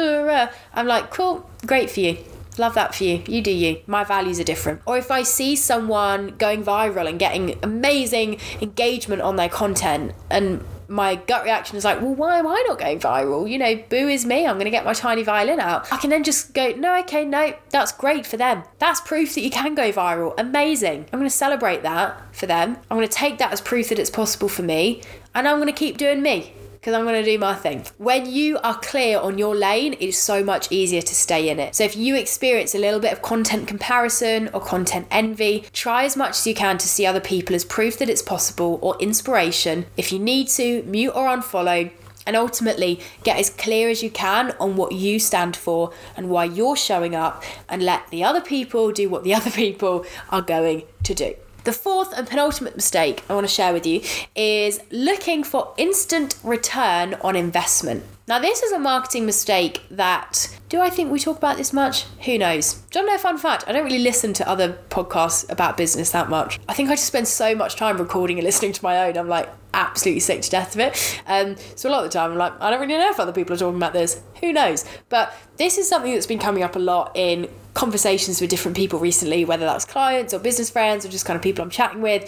I'm 0.74 0.88
like, 0.88 1.12
cool, 1.12 1.50
great 1.66 1.90
for 1.90 2.00
you. 2.00 2.18
Love 2.58 2.74
that 2.76 2.96
for 2.96 3.04
you. 3.04 3.24
You 3.28 3.42
do 3.42 3.52
you. 3.52 3.82
My 3.88 4.04
values 4.04 4.40
are 4.40 4.44
different. 4.44 4.82
Or 4.86 4.98
if 4.98 5.12
I 5.12 5.24
see 5.24 5.56
someone 5.56 6.36
going 6.38 6.64
viral 6.64 7.08
and 7.08 7.20
getting 7.20 7.58
amazing 7.64 8.40
engagement 8.62 9.22
on 9.22 9.36
their 9.36 9.50
content 9.50 10.14
and 10.30 10.64
my 10.90 11.16
gut 11.16 11.44
reaction 11.44 11.76
is 11.76 11.84
like, 11.84 12.02
well, 12.02 12.16
why 12.16 12.40
am 12.40 12.48
I 12.48 12.64
not 12.68 12.80
going 12.80 13.00
viral? 13.00 13.50
You 13.50 13.58
know, 13.58 13.76
boo 13.90 14.08
is 14.08 14.26
me. 14.26 14.46
I'm 14.46 14.56
going 14.56 14.66
to 14.66 14.72
get 14.72 14.86
my 14.86 14.94
tiny 14.94 15.24
violin 15.24 15.60
out. 15.60 15.92
I 15.92 15.98
can 15.98 16.10
then 16.10 16.24
just 16.24 16.54
go, 16.54 16.70
no, 16.72 16.98
okay, 17.00 17.26
no, 17.26 17.54
that's 17.70 17.92
great 17.92 18.26
for 18.26 18.38
them. 18.38 18.64
That's 18.80 19.02
proof 19.02 19.36
that 19.36 19.42
you 19.42 19.50
can 19.50 19.76
go 19.76 19.92
viral. 19.92 20.34
Amazing. 20.38 21.06
I'm 21.12 21.20
going 21.20 21.30
to 21.30 21.36
celebrate 21.36 21.84
that 21.84 22.34
for 22.36 22.46
them. 22.46 22.78
I'm 22.90 22.98
going 22.98 23.08
to 23.08 23.14
take 23.14 23.38
that 23.40 23.52
as 23.52 23.60
proof 23.60 23.90
that 23.90 24.00
it's 24.00 24.10
possible 24.10 24.48
for 24.48 24.64
me. 24.64 25.02
And 25.36 25.48
I'm 25.48 25.58
going 25.58 25.68
to 25.68 25.74
keep 25.74 25.98
doing 25.98 26.22
me 26.22 26.54
because 26.80 26.94
I'm 26.94 27.04
going 27.04 27.24
to 27.24 27.30
do 27.30 27.38
my 27.40 27.56
thing. 27.56 27.86
When 27.98 28.26
you 28.26 28.60
are 28.60 28.78
clear 28.80 29.20
on 29.20 29.38
your 29.38 29.56
lane, 29.56 29.96
it's 30.00 30.18
so 30.18 30.44
much 30.44 30.72
easier 30.72 31.02
to 31.02 31.16
stay 31.16 31.50
in 31.50 31.60
it. 31.60 31.76
So 31.76 31.84
if 31.84 31.96
you 31.96 32.16
experience 32.16 32.76
a 32.76 32.80
little 32.80 33.00
bit 33.00 33.12
of 33.12 33.22
content 33.22 33.68
comparison 33.68 34.50
or 34.54 34.62
content 34.62 35.08
envy, 35.12 35.66
try 35.74 36.06
as 36.06 36.16
much 36.16 36.32
as 36.32 36.48
you 36.48 36.56
can 36.56 36.78
to 36.78 36.88
see 36.88 37.06
other 37.06 37.20
people 37.20 37.56
as 37.56 37.66
proof 37.66 37.98
that 37.98 38.10
it's 38.10 38.22
possible 38.22 38.80
or 38.82 38.98
inspiration. 39.00 39.86
If 39.98 40.12
you 40.12 40.20
need 40.20 40.48
to, 40.50 40.84
mute 40.84 41.12
or 41.12 41.28
unfollow 41.28 41.92
and 42.28 42.36
ultimately 42.36 43.00
get 43.24 43.40
as 43.40 43.50
clear 43.50 43.90
as 43.90 44.04
you 44.04 44.12
can 44.12 44.52
on 44.60 44.76
what 44.76 44.92
you 44.92 45.18
stand 45.18 45.56
for 45.56 45.92
and 46.16 46.30
why 46.30 46.44
you're 46.44 46.76
showing 46.76 47.16
up 47.16 47.42
and 47.70 47.82
let 47.82 48.08
the 48.10 48.24
other 48.24 48.42
people 48.42 48.92
do 48.92 49.10
what 49.10 49.24
the 49.24 49.34
other 49.40 49.50
people 49.52 50.06
are 50.30 50.42
going 50.42 50.84
to 51.04 51.14
do. 51.14 51.34
The 51.68 51.74
fourth 51.74 52.18
and 52.18 52.26
penultimate 52.26 52.78
mistake 52.78 53.26
I 53.30 53.34
want 53.34 53.46
to 53.46 53.54
share 53.54 53.74
with 53.74 53.86
you 53.86 54.00
is 54.38 54.80
looking 54.90 55.44
for 55.44 55.74
instant 55.76 56.38
return 56.42 57.16
on 57.16 57.36
investment. 57.36 58.06
Now, 58.26 58.40
this 58.40 58.64
is 58.64 58.72
a 58.72 58.80
marketing 58.80 59.26
mistake 59.26 59.82
that 59.92 60.58
do 60.70 60.80
I 60.80 60.90
think 60.90 61.12
we 61.12 61.20
talk 61.20 61.38
about 61.38 61.58
this 61.58 61.74
much? 61.74 62.04
Who 62.24 62.38
knows? 62.38 62.82
Know 62.96 63.14
a 63.14 63.18
fun 63.18 63.38
fact? 63.38 63.66
I 63.68 63.74
don't 63.74 63.84
really 63.84 64.00
listen 64.00 64.32
to 64.34 64.48
other 64.48 64.78
podcasts 64.90 65.50
about 65.52 65.76
business 65.76 66.12
that 66.12 66.30
much. 66.30 66.58
I 66.70 66.74
think 66.74 66.90
I 66.90 66.94
just 66.94 67.06
spend 67.06 67.28
so 67.28 67.54
much 67.54 67.76
time 67.76 67.98
recording 67.98 68.38
and 68.38 68.46
listening 68.46 68.72
to 68.72 68.84
my 68.84 69.06
own. 69.06 69.18
I'm 69.18 69.28
like 69.28 69.50
absolutely 69.74 70.22
sick 70.22 70.42
to 70.44 70.50
death 70.50 70.74
of 70.74 70.80
it. 70.80 71.22
Um, 71.28 71.58
so 71.76 71.90
a 71.90 71.92
lot 71.92 72.06
of 72.06 72.12
the 72.12 72.18
time 72.18 72.32
I'm 72.32 72.38
like, 72.38 72.54
I 72.62 72.70
don't 72.70 72.80
really 72.80 72.98
know 72.98 73.10
if 73.10 73.20
other 73.20 73.34
people 73.34 73.56
are 73.56 73.58
talking 73.58 73.76
about 73.76 73.92
this. 73.92 74.22
Who 74.40 74.54
knows? 74.54 74.86
But 75.10 75.34
this 75.58 75.78
is 75.78 75.88
something 75.88 76.14
that's 76.14 76.28
been 76.28 76.40
coming 76.40 76.64
up 76.64 76.78
a 76.78 76.80
lot 76.80 77.12
in 77.16 77.50
conversations 77.78 78.42
with 78.42 78.50
different 78.50 78.76
people 78.76 78.98
recently, 78.98 79.46
whether 79.46 79.64
that's 79.64 79.86
clients 79.86 80.34
or 80.34 80.40
business 80.40 80.70
friends 80.70 81.06
or 81.06 81.10
just 81.10 81.26
kind 81.26 81.38
of 81.38 81.44
people 81.44 81.64
I'm 81.64 81.70
chatting 81.70 82.02
with, 82.02 82.24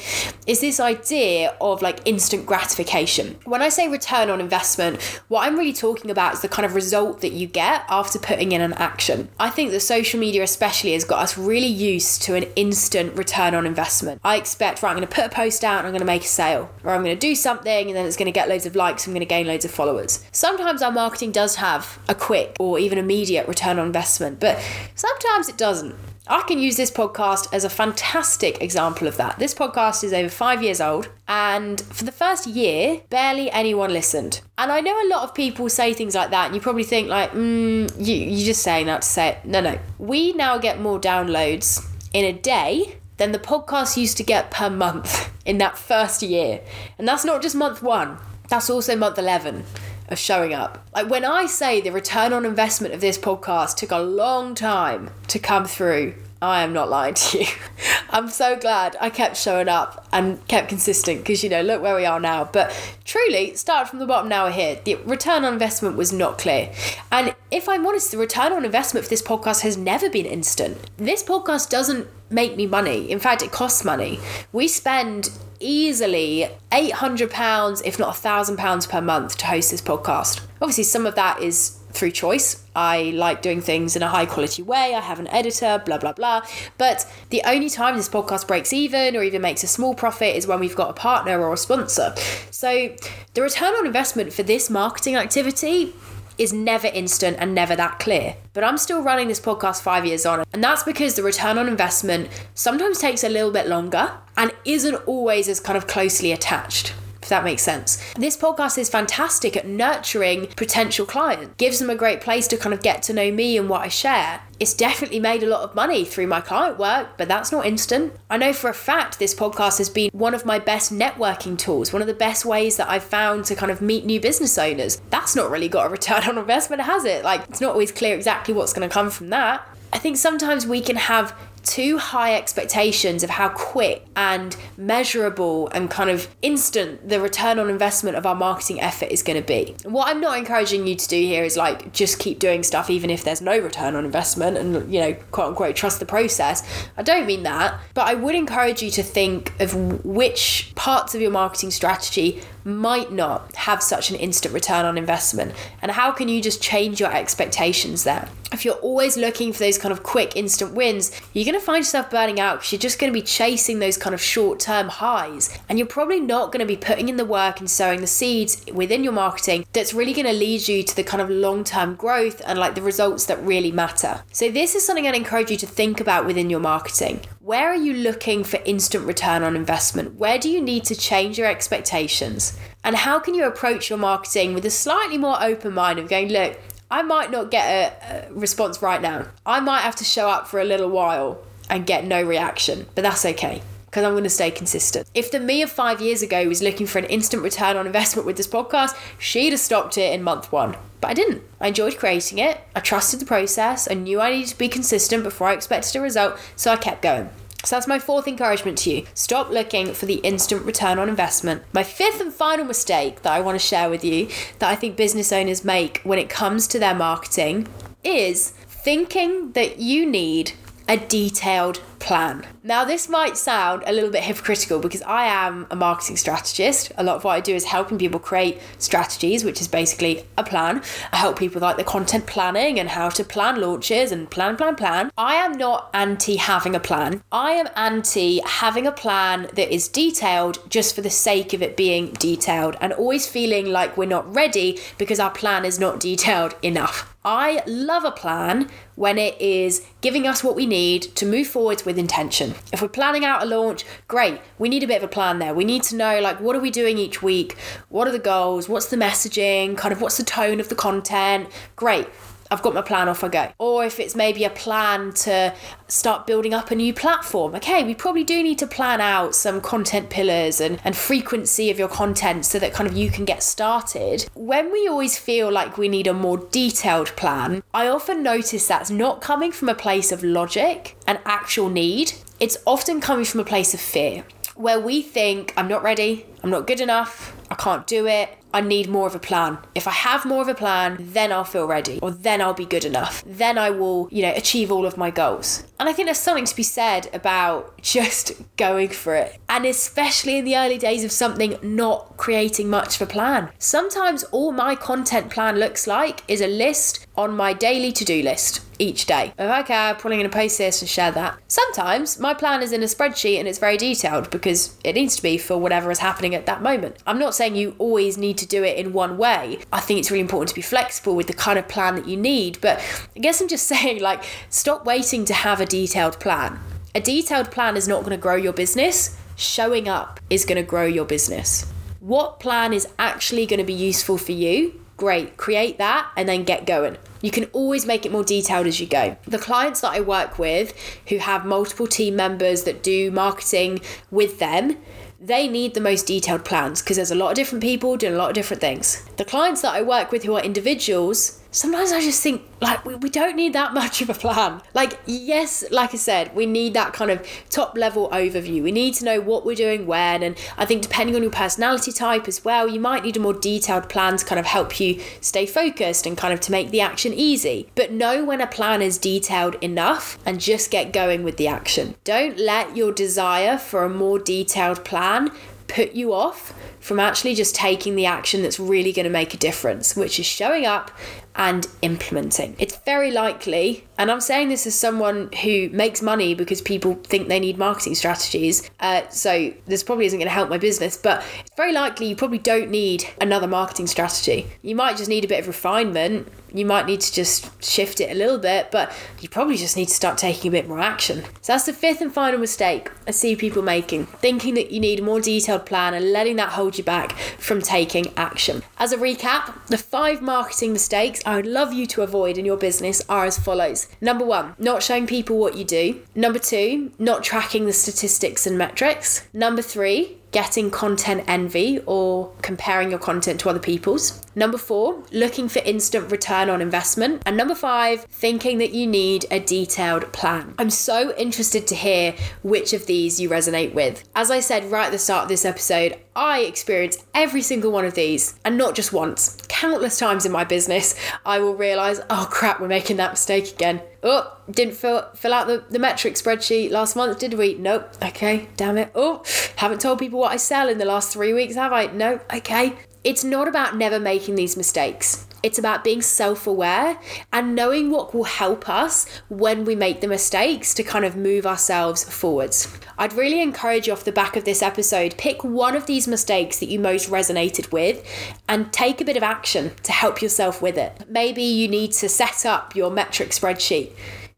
is 0.46 0.62
this 0.62 0.80
idea 0.80 1.56
of 1.60 1.82
like 1.82 2.00
instant 2.06 2.46
gratification. 2.46 3.36
When 3.46 3.64
I 3.64 3.70
say 3.70 3.88
return 3.88 4.30
on 4.30 4.40
investment, 4.40 5.02
what 5.28 5.48
I'm 5.48 5.58
really 5.58 5.74
talking 5.74 6.12
about 6.12 6.36
is 6.36 6.42
the 6.42 6.50
kind 6.50 6.68
of 6.68 6.76
result 6.76 7.22
that 7.22 7.32
you 7.32 7.48
get 7.48 7.84
after 7.90 8.20
putting 8.20 8.52
in 8.52 8.62
an 8.62 8.74
action. 8.74 9.30
I 9.40 9.50
think 9.50 9.72
that 9.72 9.80
social 9.80 10.20
media, 10.20 10.44
especially, 10.44 10.94
has 10.94 11.04
got 11.04 11.24
us 11.24 11.36
really 11.36 11.66
used 11.66 12.22
to 12.24 12.36
an 12.36 12.44
instant 12.56 13.18
return 13.18 13.56
on 13.56 13.66
investment. 13.66 14.22
I 14.24 14.38
expect, 14.38 14.84
right, 14.84 14.92
I'm 14.92 14.98
going 14.98 15.08
to 15.08 15.14
put 15.14 15.26
a 15.26 15.30
post 15.30 15.64
out 15.64 15.80
and 15.80 15.88
I'm 15.88 15.94
going 15.94 16.02
to 16.02 16.06
make 16.06 16.26
a 16.26 16.28
sale, 16.28 16.70
or 16.84 16.92
I'm 16.92 17.04
going 17.04 17.16
to 17.16 17.20
do 17.20 17.34
something 17.34 17.88
and 17.88 17.96
then 17.96 18.06
it's 18.06 18.18
going 18.18 18.28
to 18.28 18.32
get 18.32 18.50
loads 18.50 18.68
of 18.68 18.76
likes, 18.76 19.08
I'm 19.08 19.14
going 19.14 19.22
to 19.22 19.26
gain 19.26 19.48
loads 19.48 19.66
of 19.66 19.72
followers. 19.72 20.24
Sometimes 20.32 20.84
our 20.84 20.92
marketing 20.92 21.32
does 21.32 21.56
have 21.56 21.98
a 22.08 22.14
quick 22.14 22.56
or 22.60 22.78
even 22.78 23.00
immediate 23.00 23.48
return 23.48 23.80
on 23.80 23.88
investment, 23.88 24.40
but 24.40 24.60
sometimes 24.94 25.39
Sometimes 25.40 25.56
it 25.56 25.58
doesn't. 25.58 25.96
I 26.28 26.42
can 26.42 26.60
use 26.60 26.76
this 26.76 26.92
podcast 26.92 27.54
as 27.54 27.64
a 27.64 27.70
fantastic 27.70 28.62
example 28.62 29.08
of 29.08 29.16
that. 29.16 29.40
This 29.40 29.54
podcast 29.54 30.04
is 30.04 30.12
over 30.12 30.28
five 30.28 30.62
years 30.62 30.82
old, 30.82 31.08
and 31.30 31.80
for 31.80 32.04
the 32.04 32.12
first 32.12 32.46
year, 32.46 33.00
barely 33.10 33.50
anyone 33.52 33.94
listened. 33.94 34.42
And 34.58 34.70
I 34.70 34.82
know 34.82 34.92
a 35.02 35.08
lot 35.08 35.24
of 35.24 35.34
people 35.34 35.70
say 35.70 35.94
things 35.94 36.14
like 36.14 36.32
that, 36.32 36.48
and 36.48 36.56
you 36.56 36.60
probably 36.60 36.84
think 36.84 37.08
like, 37.08 37.32
mm, 37.32 37.90
you 38.06 38.16
you're 38.16 38.48
just 38.48 38.64
saying 38.64 38.88
that 38.88 39.04
to 39.04 39.08
say 39.08 39.30
it. 39.30 39.46
No, 39.46 39.62
no. 39.62 39.80
We 39.98 40.34
now 40.34 40.58
get 40.58 40.82
more 40.82 41.00
downloads 41.00 41.88
in 42.12 42.26
a 42.26 42.34
day 42.34 42.98
than 43.16 43.32
the 43.32 43.40
podcast 43.40 43.96
used 43.96 44.18
to 44.18 44.24
get 44.24 44.52
per 44.52 44.70
month 44.70 45.32
in 45.46 45.58
that 45.60 45.78
first 45.78 46.22
year, 46.22 46.60
and 46.98 47.08
that's 47.08 47.24
not 47.24 47.42
just 47.42 47.56
month 47.56 47.82
one. 47.82 48.18
That's 48.50 48.70
also 48.70 48.94
month 48.98 49.18
eleven 49.18 49.64
of 50.10 50.20
showing 50.20 50.54
up. 50.54 50.86
Like 50.94 51.10
when 51.10 51.24
I 51.24 51.46
say 51.46 51.82
the 51.82 51.92
return 51.92 52.34
on 52.34 52.46
investment 52.46 52.94
of 52.94 53.02
this 53.02 53.18
podcast 53.18 53.78
took 53.78 53.92
a 53.92 54.00
long 54.00 54.56
time 54.56 55.12
to 55.28 55.40
come 55.40 55.66
through, 55.66 56.16
I 56.42 56.64
am 56.64 56.72
not 56.72 56.90
lying 56.90 57.16
to 57.16 57.40
you. 57.40 57.48
I'm 58.10 58.30
so 58.30 58.58
glad 58.58 58.96
I 59.02 59.10
kept 59.10 59.36
showing 59.36 59.68
up 59.68 60.08
and 60.12 60.46
kept 60.48 60.70
consistent 60.70 61.20
because, 61.20 61.44
you 61.44 61.50
know, 61.50 61.62
look 61.62 61.82
where 61.82 61.96
we 61.96 62.06
are 62.06 62.20
now. 62.20 62.46
But 62.46 62.74
truly, 63.04 63.56
start 63.56 63.90
from 63.90 64.00
the 64.00 64.06
bottom, 64.06 64.30
now 64.30 64.48
here. 64.48 64.80
The 64.84 64.96
return 64.96 65.44
on 65.44 65.54
investment 65.54 65.98
was 65.98 66.14
not 66.14 66.38
clear. 66.38 66.72
And 67.12 67.36
if 67.52 67.68
I'm 67.68 67.86
honest, 67.86 68.12
the 68.12 68.18
return 68.18 68.54
on 68.54 68.64
investment 68.64 69.06
for 69.06 69.10
this 69.10 69.22
podcast 69.22 69.62
has 69.62 69.76
never 69.76 70.10
been 70.10 70.26
instant. 70.26 70.78
This 70.98 71.24
podcast 71.24 71.70
doesn't 71.70 72.08
make 72.30 72.56
me 72.56 72.68
money. 72.68 73.12
In 73.12 73.20
fact, 73.20 73.42
it 73.42 73.52
costs 73.52 73.84
money. 73.84 74.20
We 74.54 74.68
spend 74.70 75.30
easily 75.60 76.50
£800, 76.72 77.82
if 77.86 78.00
not 78.00 78.16
£1,000 78.16 78.90
per 78.90 79.02
month 79.02 79.38
to 79.38 79.48
host 79.48 79.72
this 79.72 79.82
podcast. 79.82 80.42
Obviously, 80.62 80.84
some 80.84 81.06
of 81.06 81.16
that 81.16 81.42
is 81.42 81.80
through 81.92 82.12
choice. 82.12 82.64
I 82.76 83.12
like 83.16 83.42
doing 83.42 83.62
things 83.62 83.96
in 83.96 84.04
a 84.04 84.08
high 84.08 84.26
quality 84.26 84.62
way. 84.62 84.94
I 84.94 85.02
have 85.02 85.20
an 85.20 85.28
editor, 85.28 85.82
blah, 85.86 85.98
blah, 85.98 86.14
blah. 86.14 86.46
But 86.78 87.12
the 87.30 87.42
only 87.46 87.70
time 87.70 87.98
this 87.98 88.10
podcast 88.10 88.48
breaks 88.48 88.72
even 88.74 89.16
or 89.16 89.24
even 89.24 89.42
makes 89.42 89.64
a 89.64 89.68
small 89.68 89.96
profit 89.96 90.36
is 90.36 90.48
when 90.48 90.60
we've 90.60 90.76
got 90.76 90.90
a 90.90 90.94
partner 90.94 91.42
or 91.42 91.54
a 91.54 91.58
sponsor. 91.58 92.14
So 92.52 92.96
the 93.34 93.42
return 93.42 93.74
on 93.74 93.86
investment 93.86 94.34
for 94.34 94.44
this 94.44 94.70
marketing 94.70 95.16
activity 95.16 95.94
is 96.40 96.52
never 96.52 96.88
instant 96.88 97.38
and 97.40 97.54
never 97.54 97.76
that 97.76 98.00
clear. 98.00 98.36
But 98.54 98.64
I'm 98.64 98.78
still 98.78 99.04
running 99.04 99.28
this 99.28 99.40
podcast 99.40 99.84
five 99.84 100.06
years 100.06 100.26
on, 100.26 100.44
and 100.54 100.64
that's 100.64 100.82
because 100.82 101.14
the 101.16 101.24
return 101.24 101.60
on 101.60 101.68
investment 101.68 102.30
sometimes 102.56 102.98
takes 102.98 103.24
a 103.24 103.30
little 103.30 103.52
bit 103.52 103.68
longer 103.68 104.14
and 104.38 104.52
isn't 104.66 104.96
always 105.06 105.48
as 105.48 105.60
kind 105.60 105.78
of 105.78 105.86
closely 105.86 106.32
attached 106.32 106.94
that 107.30 107.44
makes 107.44 107.62
sense. 107.62 107.98
This 108.16 108.38
podcast 108.38 108.78
is 108.78 108.90
fantastic 108.90 109.56
at 109.56 109.68
nurturing 109.68 110.48
potential 110.56 111.06
clients, 111.06 111.56
gives 111.58 111.80
them 111.80 111.90
a 111.90 111.96
great 111.96 112.22
place 112.22 112.48
to 112.50 112.58
kind 112.58 112.74
of 112.74 112.82
get 112.82 113.02
to 113.04 113.14
know 113.14 113.32
me 113.32 113.58
and 113.58 113.70
what 113.70 113.82
I 113.82 113.88
share. 113.88 114.42
It's 114.60 114.74
definitely 114.74 115.22
made 115.22 115.42
a 115.42 115.48
lot 115.48 115.62
of 115.62 115.74
money 115.74 116.04
through 116.04 116.28
my 116.28 116.42
client 116.42 116.78
work, 116.78 117.18
but 117.18 117.30
that's 117.30 117.52
not 117.52 117.66
instant. 117.66 118.14
I 118.30 118.36
know 118.36 118.52
for 118.52 118.70
a 118.70 118.74
fact 118.74 119.18
this 119.18 119.34
podcast 119.34 119.78
has 119.78 119.90
been 119.90 120.10
one 120.12 120.34
of 120.34 120.46
my 120.46 120.60
best 120.60 120.92
networking 120.92 121.58
tools, 121.58 121.94
one 121.94 122.02
of 122.02 122.10
the 122.10 122.14
best 122.14 122.44
ways 122.44 122.76
that 122.76 122.90
I've 122.90 123.04
found 123.04 123.46
to 123.46 123.56
kind 123.56 123.72
of 123.72 123.82
meet 123.82 124.06
new 124.06 124.20
business 124.20 124.58
owners. 124.58 125.02
That's 125.10 125.36
not 125.36 125.50
really 125.50 125.70
got 125.70 125.88
a 125.88 125.90
return 125.90 126.24
on 126.24 126.38
investment, 126.38 126.82
has 126.82 127.06
it? 127.06 127.24
Like, 127.24 127.48
it's 127.48 127.62
not 127.62 127.72
always 127.72 127.92
clear 127.92 128.16
exactly 128.16 128.54
what's 128.54 128.74
going 128.74 128.88
to 128.88 128.94
come 128.94 129.10
from 129.10 129.30
that. 129.30 129.66
I 129.92 129.98
think 129.98 130.18
sometimes 130.18 130.68
we 130.68 130.82
can 130.82 130.98
have 130.98 131.36
too 131.64 131.98
high 131.98 132.36
expectations 132.36 133.24
of 133.24 133.30
how 133.30 133.50
quick 133.50 134.06
and 134.16 134.56
measurable 134.78 135.68
and 135.70 135.90
kind 135.90 136.10
of 136.10 136.28
instant 136.42 137.08
the 137.08 137.20
return 137.20 137.60
on 137.60 137.70
investment 137.70 138.18
of 138.18 138.26
our 138.26 138.36
marketing 138.36 138.82
effort 138.82 139.10
is 139.10 139.24
going 139.24 139.40
to 139.40 139.46
be. 139.46 139.76
What 139.84 140.08
I'm 140.08 140.22
not 140.22 140.38
encouraging 140.38 140.88
you 140.88 140.96
to 140.96 141.08
do 141.08 141.20
here 141.20 141.44
is 141.44 141.58
like 141.58 141.94
just 141.94 142.20
keep 142.20 142.40
doing 142.40 142.64
stuff 142.64 142.90
even 142.90 143.10
if 143.10 143.24
there's 143.24 143.42
no 143.42 143.58
return 143.58 143.96
on 143.96 144.06
investment 144.06 144.58
and, 144.58 144.94
you 144.94 145.00
know, 145.00 145.14
quote 145.32 145.50
unquote, 145.50 145.76
trust 145.76 146.00
the 146.00 146.06
process. 146.06 146.64
I 146.98 147.04
don't 147.04 147.26
mean 147.26 147.44
that, 147.44 147.80
but 147.94 148.08
I 148.08 148.14
would 148.14 148.36
encourage 148.36 148.82
you 148.82 148.92
to 148.92 149.04
think 149.04 149.60
of 149.60 150.06
which 150.06 150.72
parts 150.76 151.16
of 151.16 151.22
your 151.22 151.32
marketing 151.32 151.72
strategy 151.72 152.42
might 152.64 153.12
not 153.12 153.56
have 153.56 153.82
such 153.82 154.10
an 154.10 154.16
instant 154.16 154.54
return 154.54 154.86
on 154.86 154.98
investment? 154.98 155.54
And 155.82 155.92
how 155.92 156.12
can 156.12 156.28
you 156.30 156.42
just 156.42 156.62
change 156.62 157.00
your 157.00 157.14
expectations 157.14 158.04
there? 158.04 158.30
If 158.52 158.66
you're 158.66 158.76
always 158.76 159.16
looking 159.16 159.54
for 159.54 159.60
those 159.60 159.78
kind 159.78 159.92
of 159.92 160.02
quick 160.02 160.36
instant 160.36 160.74
wins, 160.74 161.12
you're 161.34 161.46
going 161.46 161.60
to 161.60 161.64
find 161.64 161.80
yourself 161.80 162.10
burning 162.10 162.40
out 162.40 162.60
because 162.60 162.72
you're 162.72 162.80
just 162.80 163.00
going 163.00 163.14
to 163.14 163.18
be 163.18 163.24
chasing 163.24 163.80
those 163.80 163.96
kind 163.96 164.14
of 164.14 164.22
short 164.22 164.60
term 164.60 164.88
highs. 164.88 165.58
And 165.70 165.78
you're 165.78 165.88
probably 165.88 166.20
not 166.20 166.52
going 166.52 166.60
to 166.60 166.66
be 166.66 166.76
putting 166.76 167.10
in 167.10 167.18
the 167.18 167.26
work 167.26 167.60
and 167.60 167.70
sowing 167.70 168.02
the 168.02 168.08
seeds 168.08 168.66
within 168.74 169.04
your 169.04 169.14
marketing 169.14 169.66
that's 169.74 169.94
really 169.94 170.14
going 170.14 170.26
to 170.26 170.34
lead 170.34 170.68
you 170.68 170.84
to 170.84 170.96
the 170.96 171.04
kind 171.04 171.22
of 171.22 171.30
long 171.30 171.64
term 171.64 171.96
growth 171.96 172.42
and 172.46 172.58
like 172.58 172.76
the 172.76 172.82
results 172.82 173.26
that 173.26 173.42
really 173.44 173.72
matter. 173.72 174.24
So, 174.32 174.50
this 174.50 174.74
is 174.74 174.86
something 174.86 175.06
I'd 175.06 175.16
encourage 175.16 175.52
you 175.52 175.58
to 175.58 175.68
think 175.68 176.00
about 176.00 176.26
within 176.26 176.50
your 176.50 176.60
marketing. 176.60 177.22
Where 177.50 177.70
are 177.70 177.76
you 177.76 177.96
looking 177.96 178.44
for 178.44 178.60
instant 178.64 179.08
return 179.08 179.42
on 179.42 179.56
investment? 179.56 180.20
Where 180.20 180.38
do 180.38 180.48
you 180.48 180.62
need 180.62 180.84
to 180.84 180.96
change 180.96 181.40
your 181.40 181.48
expectations? 181.48 182.56
And 182.84 182.96
how 182.96 183.18
can 183.18 183.34
you 183.34 183.48
approach 183.48 183.90
your 183.90 183.98
marketing 183.98 184.54
with 184.54 184.68
a 184.68 184.70
slightly 184.70 185.18
more 185.18 185.42
open 185.42 185.74
mind 185.74 185.98
of 185.98 186.08
going, 186.08 186.30
look, 186.30 186.60
I 186.92 187.02
might 187.02 187.32
not 187.32 187.50
get 187.50 187.66
a, 187.68 188.28
a 188.30 188.34
response 188.34 188.84
right 188.84 189.02
now. 189.02 189.30
I 189.48 189.62
might 189.62 189.82
have 189.82 189.96
to 189.96 190.04
show 190.04 190.30
up 190.30 190.48
for 190.48 190.60
a 190.60 190.64
little 190.64 190.92
while 190.92 191.44
and 191.72 191.88
get 191.88 192.06
no 192.06 192.22
reaction, 192.22 192.86
but 192.94 193.02
that's 193.02 193.26
okay 193.26 193.64
because 193.90 194.04
I'm 194.04 194.12
going 194.12 194.24
to 194.24 194.30
stay 194.30 194.52
consistent. 194.52 195.08
If 195.16 195.32
the 195.32 195.40
me 195.40 195.64
of 195.64 195.72
five 195.72 196.00
years 196.00 196.22
ago 196.22 196.48
was 196.48 196.62
looking 196.62 196.86
for 196.86 197.00
an 197.00 197.06
instant 197.06 197.42
return 197.42 197.76
on 197.76 197.88
investment 197.88 198.26
with 198.26 198.38
this 198.38 198.48
podcast, 198.48 198.96
she'd 199.18 199.52
have 199.52 199.60
stopped 199.60 199.98
it 199.98 200.14
in 200.14 200.22
month 200.22 200.52
one. 200.52 200.78
But 201.02 201.10
I 201.10 201.14
didn't. 201.14 201.44
I 201.60 201.70
enjoyed 201.70 201.98
creating 201.98 202.38
it. 202.38 202.62
I 202.76 202.82
trusted 202.82 203.20
the 203.20 203.26
process. 203.26 203.90
I 203.90 203.96
knew 203.96 204.22
I 204.22 204.32
needed 204.32 204.50
to 204.50 204.58
be 204.58 204.68
consistent 204.68 205.24
before 205.24 205.48
I 205.48 205.54
expected 205.54 205.96
a 205.96 206.02
result, 206.02 206.40
so 206.56 206.72
I 206.72 206.78
kept 206.78 207.02
going. 207.02 207.30
So 207.66 207.76
that's 207.76 207.88
my 207.88 208.00
fourth 208.00 208.28
encouragement 208.28 208.78
to 208.80 208.92
you. 208.92 209.06
Stop 209.14 209.50
looking 209.50 209.94
for 209.94 210.06
the 210.06 210.16
instant 210.16 210.66
return 210.66 210.98
on 210.98 211.10
investment. 211.10 211.64
My 211.74 211.84
fifth 211.84 212.22
and 212.22 212.34
final 212.34 212.66
mistake 212.66 213.24
that 213.24 213.34
I 213.34 213.42
want 213.42 213.60
to 213.60 213.66
share 213.66 213.90
with 213.90 214.06
you 214.06 214.30
that 214.60 214.70
I 214.70 214.76
think 214.76 214.96
business 214.96 215.34
owners 215.34 215.66
make 215.66 216.00
when 216.04 216.20
it 216.20 216.30
comes 216.30 216.68
to 216.68 216.80
their 216.80 216.96
marketing 216.96 217.68
is 218.04 218.52
thinking 218.52 219.52
that 219.54 219.80
you 219.80 220.06
need 220.06 220.54
a 220.88 220.98
detailed 220.98 221.82
plan. 222.00 222.46
Now, 222.64 222.86
this 222.86 223.10
might 223.10 223.38
sound 223.38 223.84
a 223.86 223.92
little 223.92 224.10
bit 224.10 224.24
hypocritical 224.24 224.80
because 224.80 225.02
I 225.04 225.26
am 225.26 225.68
a 225.70 225.76
marketing 225.76 226.18
strategist. 226.18 226.92
A 226.98 227.04
lot 227.04 227.18
of 227.18 227.24
what 227.24 227.34
I 227.34 227.40
do 227.40 227.54
is 227.54 227.66
helping 227.66 227.98
people 227.98 228.20
create 228.20 228.60
strategies, 228.78 229.44
which 229.44 229.62
is 229.62 229.68
basically 229.68 230.24
a 230.38 230.44
plan. 230.44 230.82
I 231.12 231.18
help 231.18 231.38
people 231.38 231.62
like 231.62 231.78
the 231.78 231.84
content 231.84 232.26
planning 232.26 232.80
and 232.80 232.90
how 232.90 233.10
to 233.10 233.24
plan 233.24 233.62
launches 233.62 234.12
and 234.12 234.30
plan, 234.30 234.56
plan, 234.58 234.76
plan. 234.76 235.12
I 235.18 235.36
am 235.36 235.54
not 235.54 235.90
anti 235.94 236.38
having 236.38 236.76
a 236.76 236.80
plan. 236.80 237.22
I 237.32 237.52
am 237.52 237.68
anti 237.76 238.42
having 238.46 238.88
a 238.88 238.92
plan 238.92 239.50
that 239.54 239.74
is 239.74 239.88
detailed 239.88 240.70
just 240.70 240.96
for 240.96 241.02
the 241.02 241.10
sake 241.10 241.54
of 241.54 241.62
it 241.62 241.78
being 241.78 242.12
detailed 242.14 242.76
and 242.82 242.94
always 242.94 243.28
feeling 243.28 243.68
like 243.68 243.98
we're 243.98 244.06
not 244.06 244.34
ready 244.34 244.80
because 244.98 245.20
our 245.20 245.32
plan 245.32 245.66
is 245.66 245.80
not 245.80 246.00
detailed 246.00 246.56
enough. 246.62 247.14
I 247.26 247.64
love 247.68 248.06
a 248.06 248.12
plan 248.12 248.70
when 248.96 249.18
it 249.18 249.40
is 249.42 249.86
giving 250.00 250.26
us 250.26 250.44
what 250.44 250.56
we 250.56 250.66
need 250.66 251.04
to 251.16 251.26
move 251.26 251.48
forward 251.48 251.82
with 251.90 251.98
intention. 251.98 252.54
If 252.72 252.84
we're 252.84 252.88
planning 252.88 253.26
out 253.26 253.42
a 253.42 253.48
launch, 253.48 253.84
great. 254.08 254.40
We 254.60 254.70
need 254.70 254.84
a 254.84 254.88
bit 254.88 254.98
of 254.98 255.04
a 255.04 255.08
plan 255.08 255.40
there. 255.40 255.56
We 255.56 255.66
need 255.66 255.82
to 255.84 255.96
know 255.96 256.20
like 256.20 256.40
what 256.40 256.56
are 256.56 256.60
we 256.60 256.70
doing 256.70 257.00
each 257.00 257.24
week? 257.24 257.58
What 257.90 258.08
are 258.08 258.12
the 258.12 258.20
goals? 258.20 258.70
What's 258.70 258.86
the 258.86 258.96
messaging? 258.96 259.76
Kind 259.76 259.92
of 259.92 260.00
what's 260.00 260.18
the 260.18 260.24
tone 260.24 260.60
of 260.60 260.70
the 260.70 260.76
content? 260.76 261.50
Great. 261.76 262.08
I've 262.52 262.62
got 262.62 262.74
my 262.74 262.82
plan, 262.82 263.08
off 263.08 263.24
I 263.24 263.28
go. 263.28 263.52
Or 263.60 263.86
if 263.86 264.00
it's 264.00 264.16
maybe 264.16 264.44
a 264.44 264.50
plan 264.50 265.14
to 265.14 265.54
start 265.88 266.26
building 266.26 266.54
up 266.54 266.72
a 266.72 266.76
new 266.76 266.94
platform, 266.94 267.56
okay, 267.56 267.84
we 267.84 267.94
probably 267.94 268.24
do 268.24 268.42
need 268.42 268.58
to 268.60 268.68
plan 268.68 269.02
out 269.02 269.36
some 269.36 269.62
content 269.62 270.10
pillars 270.10 270.60
and, 270.60 270.80
and 270.84 270.96
frequency 270.96 271.70
of 271.70 271.78
your 271.78 271.88
content 271.88 272.46
so 272.46 272.58
that 272.60 272.74
kind 272.74 272.90
of 272.90 272.98
you 272.98 273.10
can 273.12 273.26
get 273.26 273.44
started. 273.44 274.28
When 274.34 274.72
we 274.72 274.88
always 274.88 275.18
feel 275.18 275.52
like 275.52 275.78
we 275.78 275.88
need 275.88 276.08
a 276.08 276.14
more 276.14 276.38
detailed 276.38 277.10
plan, 277.10 277.64
I 277.74 277.88
often 277.88 278.24
notice 278.24 278.68
that's 278.68 278.90
not 278.90 279.22
coming 279.22 279.52
from 279.52 279.70
a 279.70 279.76
place 279.76 280.12
of 280.12 280.24
logic 280.24 280.98
and 281.08 281.20
actual 281.26 281.70
need. 281.70 282.14
It's 282.40 282.58
often 282.66 283.02
coming 283.02 283.26
from 283.26 283.42
a 283.42 283.46
place 283.46 283.74
of 283.74 283.80
fear 283.80 284.26
where 284.56 284.80
we 284.80 285.02
think, 285.02 285.54
I'm 285.56 285.70
not 285.70 285.84
ready, 285.84 286.26
I'm 286.44 286.50
not 286.50 286.68
good 286.68 286.82
enough, 286.82 287.34
I 287.50 287.56
can't 287.56 287.88
do 287.88 288.08
it, 288.08 288.30
I 288.54 288.62
need 288.62 288.90
more 288.90 289.08
of 289.08 289.16
a 289.16 289.20
plan. 289.20 289.60
If 289.76 289.88
I 289.88 289.92
have 289.92 290.26
more 290.26 290.42
of 290.42 290.48
a 290.48 290.56
plan, 290.56 290.98
then 291.00 291.32
I'll 291.32 291.44
feel 291.44 291.68
ready, 291.68 292.00
or 292.02 292.12
then 292.12 292.42
I'll 292.42 292.54
be 292.54 292.66
good 292.66 292.86
enough. 292.86 293.24
Then 293.26 293.58
I 293.58 293.70
will, 293.70 294.08
you 294.12 294.22
know, 294.22 294.34
achieve 294.36 294.72
all 294.72 294.86
of 294.86 294.98
my 294.98 295.12
goals. 295.12 295.64
And 295.80 295.88
I 295.88 295.94
think 295.94 296.08
there's 296.08 296.18
something 296.18 296.46
to 296.46 296.56
be 296.56 296.64
said 296.64 297.10
about 297.14 297.82
just 297.82 298.34
going 298.58 298.90
for 298.90 299.16
it. 299.16 299.40
And 299.48 299.66
especially 299.66 300.38
in 300.38 300.46
the 300.46 300.58
early 300.58 300.78
days 300.78 301.04
of 301.04 301.12
something, 301.12 301.58
not 301.62 302.18
creating 302.18 302.70
much 302.70 302.96
of 302.96 303.08
a 303.08 303.12
plan. 303.12 303.50
Sometimes 303.60 304.24
all 304.26 304.52
my 304.52 304.76
content 304.76 305.30
plan 305.30 305.58
looks 305.58 305.88
like 305.88 306.24
is 306.28 306.42
a 306.42 306.48
list 306.48 307.06
on 307.16 307.36
my 307.36 307.54
daily 307.54 307.92
to 307.92 308.06
do 308.06 308.22
list 308.24 308.62
each 308.80 309.06
day. 309.06 309.34
Okay, 309.38 309.76
I'm 309.76 309.98
probably 309.98 310.18
going 310.18 310.30
to 310.30 310.36
post 310.36 310.58
this 310.58 310.82
and 310.82 310.90
share 310.90 311.12
that. 311.12 311.38
Sometimes 311.48 312.18
my 312.18 312.34
plan 312.34 312.64
is 312.64 312.72
in 312.72 312.82
a 312.82 312.86
spreadsheet 312.86 313.38
and 313.38 313.48
it's 313.48 313.60
very 313.60 313.78
detailed 313.78 314.30
because 314.30 314.78
it 314.84 314.96
needs 314.96 315.18
to 315.18 315.22
be 315.22 315.38
for 315.38 315.58
whatever 315.58 315.92
is 315.92 316.00
happening 316.00 316.34
at 316.34 316.46
that 316.46 316.64
moment. 316.64 316.96
I'm 317.06 317.20
not 317.20 317.36
saying 317.36 317.56
you 317.56 317.76
always 317.78 318.18
need 318.18 318.39
to 318.40 318.48
do 318.48 318.64
it 318.64 318.78
in 318.78 318.94
one 318.94 319.18
way. 319.18 319.60
I 319.72 319.80
think 319.80 320.00
it's 320.00 320.12
really 320.12 320.22
important 320.22 320.50
to 320.50 320.56
be 320.56 320.62
flexible 320.62 321.16
with 321.16 321.28
the 321.28 321.34
kind 321.34 321.60
of 321.60 321.68
plan 321.68 321.96
that 321.96 322.08
you 322.08 322.18
need, 322.18 322.60
but 322.62 322.80
I 323.16 323.20
guess 323.20 323.40
I'm 323.42 323.48
just 323.48 323.68
saying 323.74 324.02
like 324.02 324.24
stop 324.50 324.86
waiting 324.86 325.26
to 325.26 325.34
have 325.34 325.62
a 325.62 325.66
detailed 325.66 326.20
plan. 326.20 326.60
A 326.96 327.02
detailed 327.02 327.52
plan 327.52 327.78
is 327.78 327.88
not 327.88 328.00
going 328.00 328.12
to 328.12 328.18
grow 328.18 328.36
your 328.36 328.54
business. 328.54 329.16
Showing 329.36 329.88
up 329.88 330.20
is 330.30 330.44
going 330.44 330.58
to 330.58 330.68
grow 330.68 330.86
your 330.86 331.06
business. 331.06 331.72
What 332.00 332.40
plan 332.40 332.74
is 332.74 332.88
actually 332.98 333.46
going 333.46 333.60
to 333.60 333.66
be 333.66 333.74
useful 333.74 334.18
for 334.18 334.32
you? 334.32 334.82
Great, 334.98 335.38
create 335.38 335.78
that 335.78 336.12
and 336.18 336.28
then 336.28 336.44
get 336.44 336.66
going. 336.66 336.98
You 337.22 337.32
can 337.32 337.46
always 337.54 337.86
make 337.86 338.06
it 338.06 338.12
more 338.12 338.24
detailed 338.24 338.68
as 338.68 338.82
you 338.82 338.88
go. 338.88 339.16
The 339.26 339.38
clients 339.38 339.82
that 339.82 339.94
I 339.94 340.02
work 340.02 340.40
with 340.40 340.74
who 341.08 341.20
have 341.20 341.46
multiple 341.46 341.88
team 341.88 342.16
members 342.16 342.64
that 342.64 342.84
do 342.84 343.12
marketing 343.12 343.80
with 344.12 344.40
them, 344.40 344.78
they 345.22 345.48
need 345.48 345.74
the 345.74 345.82
most 345.82 346.08
detailed 346.08 346.46
plans 346.46 346.82
because 346.82 346.96
there's 346.96 347.12
a 347.12 347.16
lot 347.16 347.30
of 347.30 347.36
different 347.36 347.62
people 347.62 347.98
doing 347.98 348.14
a 348.14 348.18
lot 348.18 348.30
of 348.30 348.36
different 348.36 348.62
things. 348.62 349.06
The 349.18 349.26
clients 349.26 349.62
that 349.62 349.74
I 349.74 349.82
work 349.82 350.12
with 350.12 350.24
who 350.24 350.36
are 350.36 350.42
individuals, 350.42 351.42
sometimes 351.52 351.92
I 351.92 352.02
just 352.02 352.22
think 352.22 352.44
like 352.62 352.86
we, 352.86 352.96
we 352.96 353.10
don't 353.10 353.36
need 353.36 353.54
that 353.54 353.74
much 353.74 354.02
of 354.02 354.10
a 354.10 354.14
plan. 354.14 354.62
Like, 354.74 355.00
yes, 355.06 355.64
like 355.72 355.94
I 355.94 355.98
said, 355.98 356.36
we 356.36 356.46
need 356.46 356.74
that 356.74 356.94
kind 356.94 357.12
of 357.12 357.26
top 357.50 357.78
level 357.78 358.10
overview. 358.10 358.62
We 358.64 358.72
need 358.72 358.94
to 358.96 359.06
know 359.06 359.22
what 359.22 359.46
we're 359.46 359.56
doing 359.56 359.86
when. 359.86 360.24
And 360.24 360.38
I 360.58 360.66
think 360.66 360.82
depending 360.82 361.16
on 361.16 361.22
your 361.22 361.32
personality 361.32 361.92
type 361.92 362.28
as 362.28 362.44
well, 362.44 362.68
you 362.68 362.80
might 362.80 363.04
need 363.04 363.18
a 363.18 363.20
more 363.20 363.34
detailed 363.34 363.90
plan 363.90 364.18
to 364.18 364.26
kind 364.26 364.40
of 364.40 364.46
help 364.46 364.80
you 364.80 365.02
stay 365.22 365.46
focused 365.46 366.06
and 366.06 366.18
kind 366.18 366.34
of 366.34 366.40
to 366.42 366.52
make 366.52 366.72
the 366.72 366.82
action 366.82 367.14
easy. 367.14 367.70
But 367.76 367.92
know 367.92 368.24
when 368.24 368.42
a 368.42 368.48
plan 368.48 368.82
is 368.82 368.98
detailed 368.98 369.56
enough 369.56 370.18
and 370.26 370.40
just 370.40 370.72
get 370.72 370.94
going 370.94 371.24
with 371.24 371.38
the 371.38 371.48
action. 371.48 371.96
Don't 372.04 372.38
let 372.38 372.76
your 372.76 372.92
desire 372.92 373.58
for 373.58 373.84
a 373.84 373.90
more 373.90 374.20
detailed 374.20 374.84
plan 374.84 375.32
put 375.68 375.94
you 375.94 376.14
off 376.14 376.54
from 376.80 377.00
actually 377.00 377.36
just 377.36 377.54
taking 377.54 377.96
the 377.96 378.06
action 378.06 378.42
that's 378.42 378.60
really 378.60 378.92
going 378.92 379.04
to 379.04 379.10
make 379.10 379.34
a 379.34 379.38
difference, 379.38 379.96
which 379.96 380.20
is 380.20 380.26
showing 380.26 380.66
up 380.66 380.92
and 381.36 381.68
implementing. 381.82 382.56
It's 382.60 382.78
very 382.78 383.12
likely, 383.12 383.86
and 383.98 384.12
I'm 384.12 384.22
saying 384.22 384.50
this 384.50 384.68
as 384.68 384.76
someone 384.76 385.32
who 385.44 385.70
makes 385.70 386.02
money 386.02 386.36
because 386.36 386.62
people 386.62 386.96
think 387.04 387.28
they 387.28 387.40
need 387.40 387.58
marketing 387.58 387.96
strategies. 387.96 388.70
Uh, 388.80 389.08
so 389.10 389.54
this 389.66 389.84
probably 389.84 390.06
isn't 390.06 390.20
going 390.20 390.28
to 390.28 390.34
help 390.34 390.50
my 390.50 390.58
business, 390.58 390.98
but 390.98 391.24
it's 391.40 391.56
very 391.56 391.74
likely 391.74 392.08
you 392.08 392.16
probably 392.16 392.40
don't 392.40 392.70
need 392.70 393.06
another 393.22 393.48
marketing 393.48 393.88
strategy. 393.88 394.48
You 394.62 394.76
might 394.76 394.98
just 394.98 395.10
need 395.10 395.26
a 395.26 395.28
bit 395.28 395.40
of 395.40 395.48
refinement 395.48 396.28
you 396.54 396.66
might 396.66 396.86
need 396.86 397.02
to 397.02 397.14
just 397.14 397.64
shift 397.64 398.02
it 398.02 398.12
a 398.12 398.16
little 398.16 398.38
bit, 398.38 398.72
but 398.72 398.92
you 399.22 399.30
probably 399.30 399.58
just 399.58 399.78
need 399.78 399.88
to 399.88 399.94
start 399.94 400.18
taking 400.18 400.50
a 400.50 400.52
bit 400.52 400.68
more 400.68 400.80
action. 400.80 401.24
So 401.42 401.54
that's 401.54 401.66
the 401.66 401.74
fifth 401.74 402.02
and 402.02 402.12
final 402.12 402.40
mistake 402.40 402.90
I 403.08 403.12
see 403.12 403.36
people 403.36 403.62
making 403.62 404.06
thinking 404.06 404.54
that 404.56 404.72
you 404.72 404.80
need 404.80 405.00
a 405.00 405.04
more 405.04 405.22
detailed 405.22 405.66
plan 405.66 405.94
and 405.94 406.12
letting 406.12 406.36
that 406.38 406.50
hold 406.50 406.78
you 406.78 406.84
back 406.84 407.18
from 407.38 407.62
taking 407.62 408.14
action. 408.18 408.64
As 408.78 408.92
a 408.92 408.98
recap, 408.98 409.68
the 409.68 409.78
five 409.78 410.22
marketing 410.22 410.74
mistakes 410.74 411.19
I 411.26 411.36
would 411.36 411.46
love 411.46 411.74
you 411.74 411.86
to 411.88 412.02
avoid 412.02 412.38
in 412.38 412.46
your 412.46 412.58
business 412.58 413.02
are 413.10 413.26
as 413.26 413.38
follows 413.38 413.88
Number 414.02 414.26
one, 414.26 414.56
not 414.58 414.84
showing 414.84 415.08
people 415.08 415.38
what 415.38 415.56
you 415.56 415.64
do. 415.64 416.02
Number 416.16 416.40
two, 416.40 416.92
not 416.98 417.24
tracking 417.24 417.66
the 417.66 417.74
statistics 417.74 418.48
and 418.48 418.58
metrics. 418.58 419.28
Number 419.34 419.62
three, 419.62 420.18
getting 420.32 420.70
content 420.70 421.24
envy 421.28 421.80
or 421.86 422.32
comparing 422.42 422.90
your 422.90 423.00
content 423.00 423.40
to 423.40 423.50
other 423.50 423.60
people's. 423.60 424.22
Number 424.36 424.58
four, 424.58 425.04
looking 425.12 425.50
for 425.50 425.60
instant 425.60 426.12
return 426.12 426.50
on 426.50 426.62
investment. 426.62 427.24
And 427.26 427.36
number 427.36 427.56
five, 427.56 428.06
thinking 428.06 428.60
that 428.60 428.74
you 428.74 428.88
need 428.88 429.26
a 429.32 429.40
detailed 429.40 430.14
plan. 430.14 430.54
I'm 430.60 430.70
so 430.70 431.16
interested 431.16 431.68
to 431.68 431.76
hear 431.76 432.16
which 432.44 432.74
of 432.74 432.86
these 432.86 433.20
you 433.20 433.30
resonate 433.30 433.74
with. 433.74 434.08
As 434.16 434.32
I 434.32 434.40
said 434.40 434.72
right 434.72 434.86
at 434.86 434.92
the 434.92 435.00
start 435.00 435.24
of 435.24 435.30
this 435.30 435.46
episode, 435.46 435.98
I 436.16 436.42
experience 436.42 436.98
every 437.14 437.42
single 437.42 437.72
one 437.72 437.86
of 437.86 437.96
these, 437.96 438.38
and 438.44 438.58
not 438.58 438.76
just 438.76 438.92
once 438.92 439.38
countless 439.48 439.98
times 439.98 440.26
in 440.26 440.32
my 440.32 440.44
business, 440.44 440.96
I 441.26 441.40
will 441.40 441.56
realize, 441.56 442.02
oh 442.10 442.28
crap, 442.30 442.60
we're 442.60 442.68
making 442.68 442.98
that 442.98 443.12
mistake 443.12 443.52
again. 443.54 443.82
Oh, 444.02 444.38
didn't 444.50 444.76
fill 444.76 445.10
fill 445.14 445.34
out 445.34 445.48
the, 445.48 445.64
the 445.70 445.80
metric 445.80 446.16
spreadsheet 446.16 446.72
last 446.72 446.96
month, 446.96 447.20
did 447.20 447.34
we? 447.34 447.56
Nope. 447.56 447.92
Okay, 448.02 448.48
damn 448.56 448.78
it. 448.78 448.92
Oh, 448.96 449.24
haven't 449.58 449.82
told 449.82 450.00
people 450.00 450.20
what 450.20 450.32
I 450.32 450.38
sell 450.38 450.70
in 450.70 450.78
the 450.78 450.86
last 450.86 451.12
three 451.12 451.34
weeks, 451.34 451.56
have 451.56 451.74
I? 451.74 451.88
No. 451.88 452.22
Okay. 452.34 452.76
It's 453.04 453.24
not 453.24 453.48
about 453.48 453.78
never 453.78 454.00
making 454.00 454.36
these 454.36 454.58
mistakes. 454.58 455.26
It's 455.42 455.60
about 455.60 455.84
being 455.84 456.02
self 456.02 456.48
aware 456.48 457.00
and 457.32 457.56
knowing 457.56 457.92
what 457.92 458.14
will 458.14 458.26
help 458.26 458.68
us 458.70 459.08
when 459.30 459.66
we 459.66 459.76
make 459.76 460.02
the 460.02 460.08
mistakes 460.08 460.74
to 460.74 460.84
kind 460.84 461.06
of 461.06 461.16
move 461.16 461.46
ourselves 461.46 462.04
forwards. 462.04 462.68
I'd 462.98 463.14
really 463.14 463.42
encourage 463.42 463.88
you 463.88 463.94
off 463.94 464.04
the 464.04 464.12
back 464.12 464.36
of 464.36 464.44
this 464.44 464.62
episode, 464.62 465.18
pick 465.18 465.44
one 465.44 465.76
of 465.76 465.86
these 465.86 466.08
mistakes 466.08 466.60
that 466.60 466.70
you 466.70 466.80
most 466.80 467.10
resonated 467.10 467.72
with 467.72 468.06
and 468.48 468.74
take 468.74 469.00
a 469.00 469.06
bit 469.06 469.18
of 469.18 469.24
action 469.24 469.72
to 469.84 469.92
help 469.92 470.22
yourself 470.22 470.62
with 470.62 470.78
it. 470.78 471.06
Maybe 471.10 471.44
you 471.44 471.68
need 471.68 471.94
to 471.94 472.10
set 472.10 472.46
up 472.46 472.76
your 472.76 472.92
metric 472.92 473.30
spreadsheet. 473.30 473.92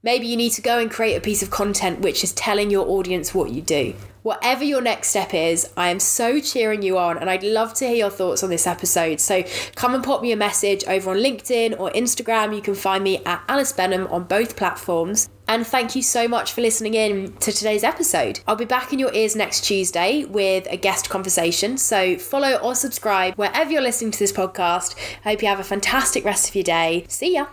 Maybe 0.03 0.27
you 0.27 0.37
need 0.37 0.51
to 0.53 0.61
go 0.61 0.79
and 0.79 0.89
create 0.89 1.15
a 1.15 1.21
piece 1.21 1.43
of 1.43 1.51
content 1.51 2.01
which 2.01 2.23
is 2.23 2.33
telling 2.33 2.69
your 2.71 2.87
audience 2.87 3.33
what 3.33 3.51
you 3.51 3.61
do. 3.61 3.93
Whatever 4.23 4.63
your 4.63 4.81
next 4.81 5.09
step 5.09 5.33
is, 5.33 5.69
I 5.75 5.89
am 5.89 5.99
so 5.99 6.39
cheering 6.39 6.83
you 6.83 6.97
on 6.97 7.17
and 7.17 7.29
I'd 7.29 7.43
love 7.43 7.73
to 7.75 7.87
hear 7.87 7.95
your 7.95 8.09
thoughts 8.09 8.43
on 8.43 8.49
this 8.49 8.67
episode. 8.67 9.19
So 9.19 9.43
come 9.75 9.95
and 9.95 10.03
pop 10.03 10.21
me 10.21 10.31
a 10.31 10.35
message 10.35 10.83
over 10.85 11.11
on 11.11 11.17
LinkedIn 11.17 11.79
or 11.79 11.89
Instagram. 11.91 12.55
You 12.55 12.61
can 12.61 12.75
find 12.75 13.03
me 13.03 13.23
at 13.25 13.43
Alice 13.47 13.71
Benham 13.71 14.07
on 14.07 14.25
both 14.25 14.55
platforms. 14.55 15.29
And 15.47 15.65
thank 15.67 15.95
you 15.95 16.03
so 16.03 16.27
much 16.27 16.53
for 16.53 16.61
listening 16.61 16.93
in 16.93 17.33
to 17.37 17.51
today's 17.51 17.83
episode. 17.83 18.39
I'll 18.47 18.55
be 18.55 18.63
back 18.63 18.93
in 18.93 18.99
your 18.99 19.13
ears 19.13 19.35
next 19.35 19.65
Tuesday 19.65 20.23
with 20.23 20.67
a 20.69 20.77
guest 20.77 21.09
conversation. 21.09 21.77
So 21.77 22.17
follow 22.17 22.55
or 22.57 22.75
subscribe 22.75 23.35
wherever 23.35 23.71
you're 23.71 23.81
listening 23.81 24.11
to 24.11 24.19
this 24.19 24.31
podcast. 24.31 24.95
I 25.25 25.31
hope 25.31 25.41
you 25.41 25.47
have 25.47 25.59
a 25.59 25.63
fantastic 25.63 26.23
rest 26.23 26.47
of 26.47 26.55
your 26.55 26.63
day. 26.63 27.05
See 27.09 27.33
ya. 27.33 27.47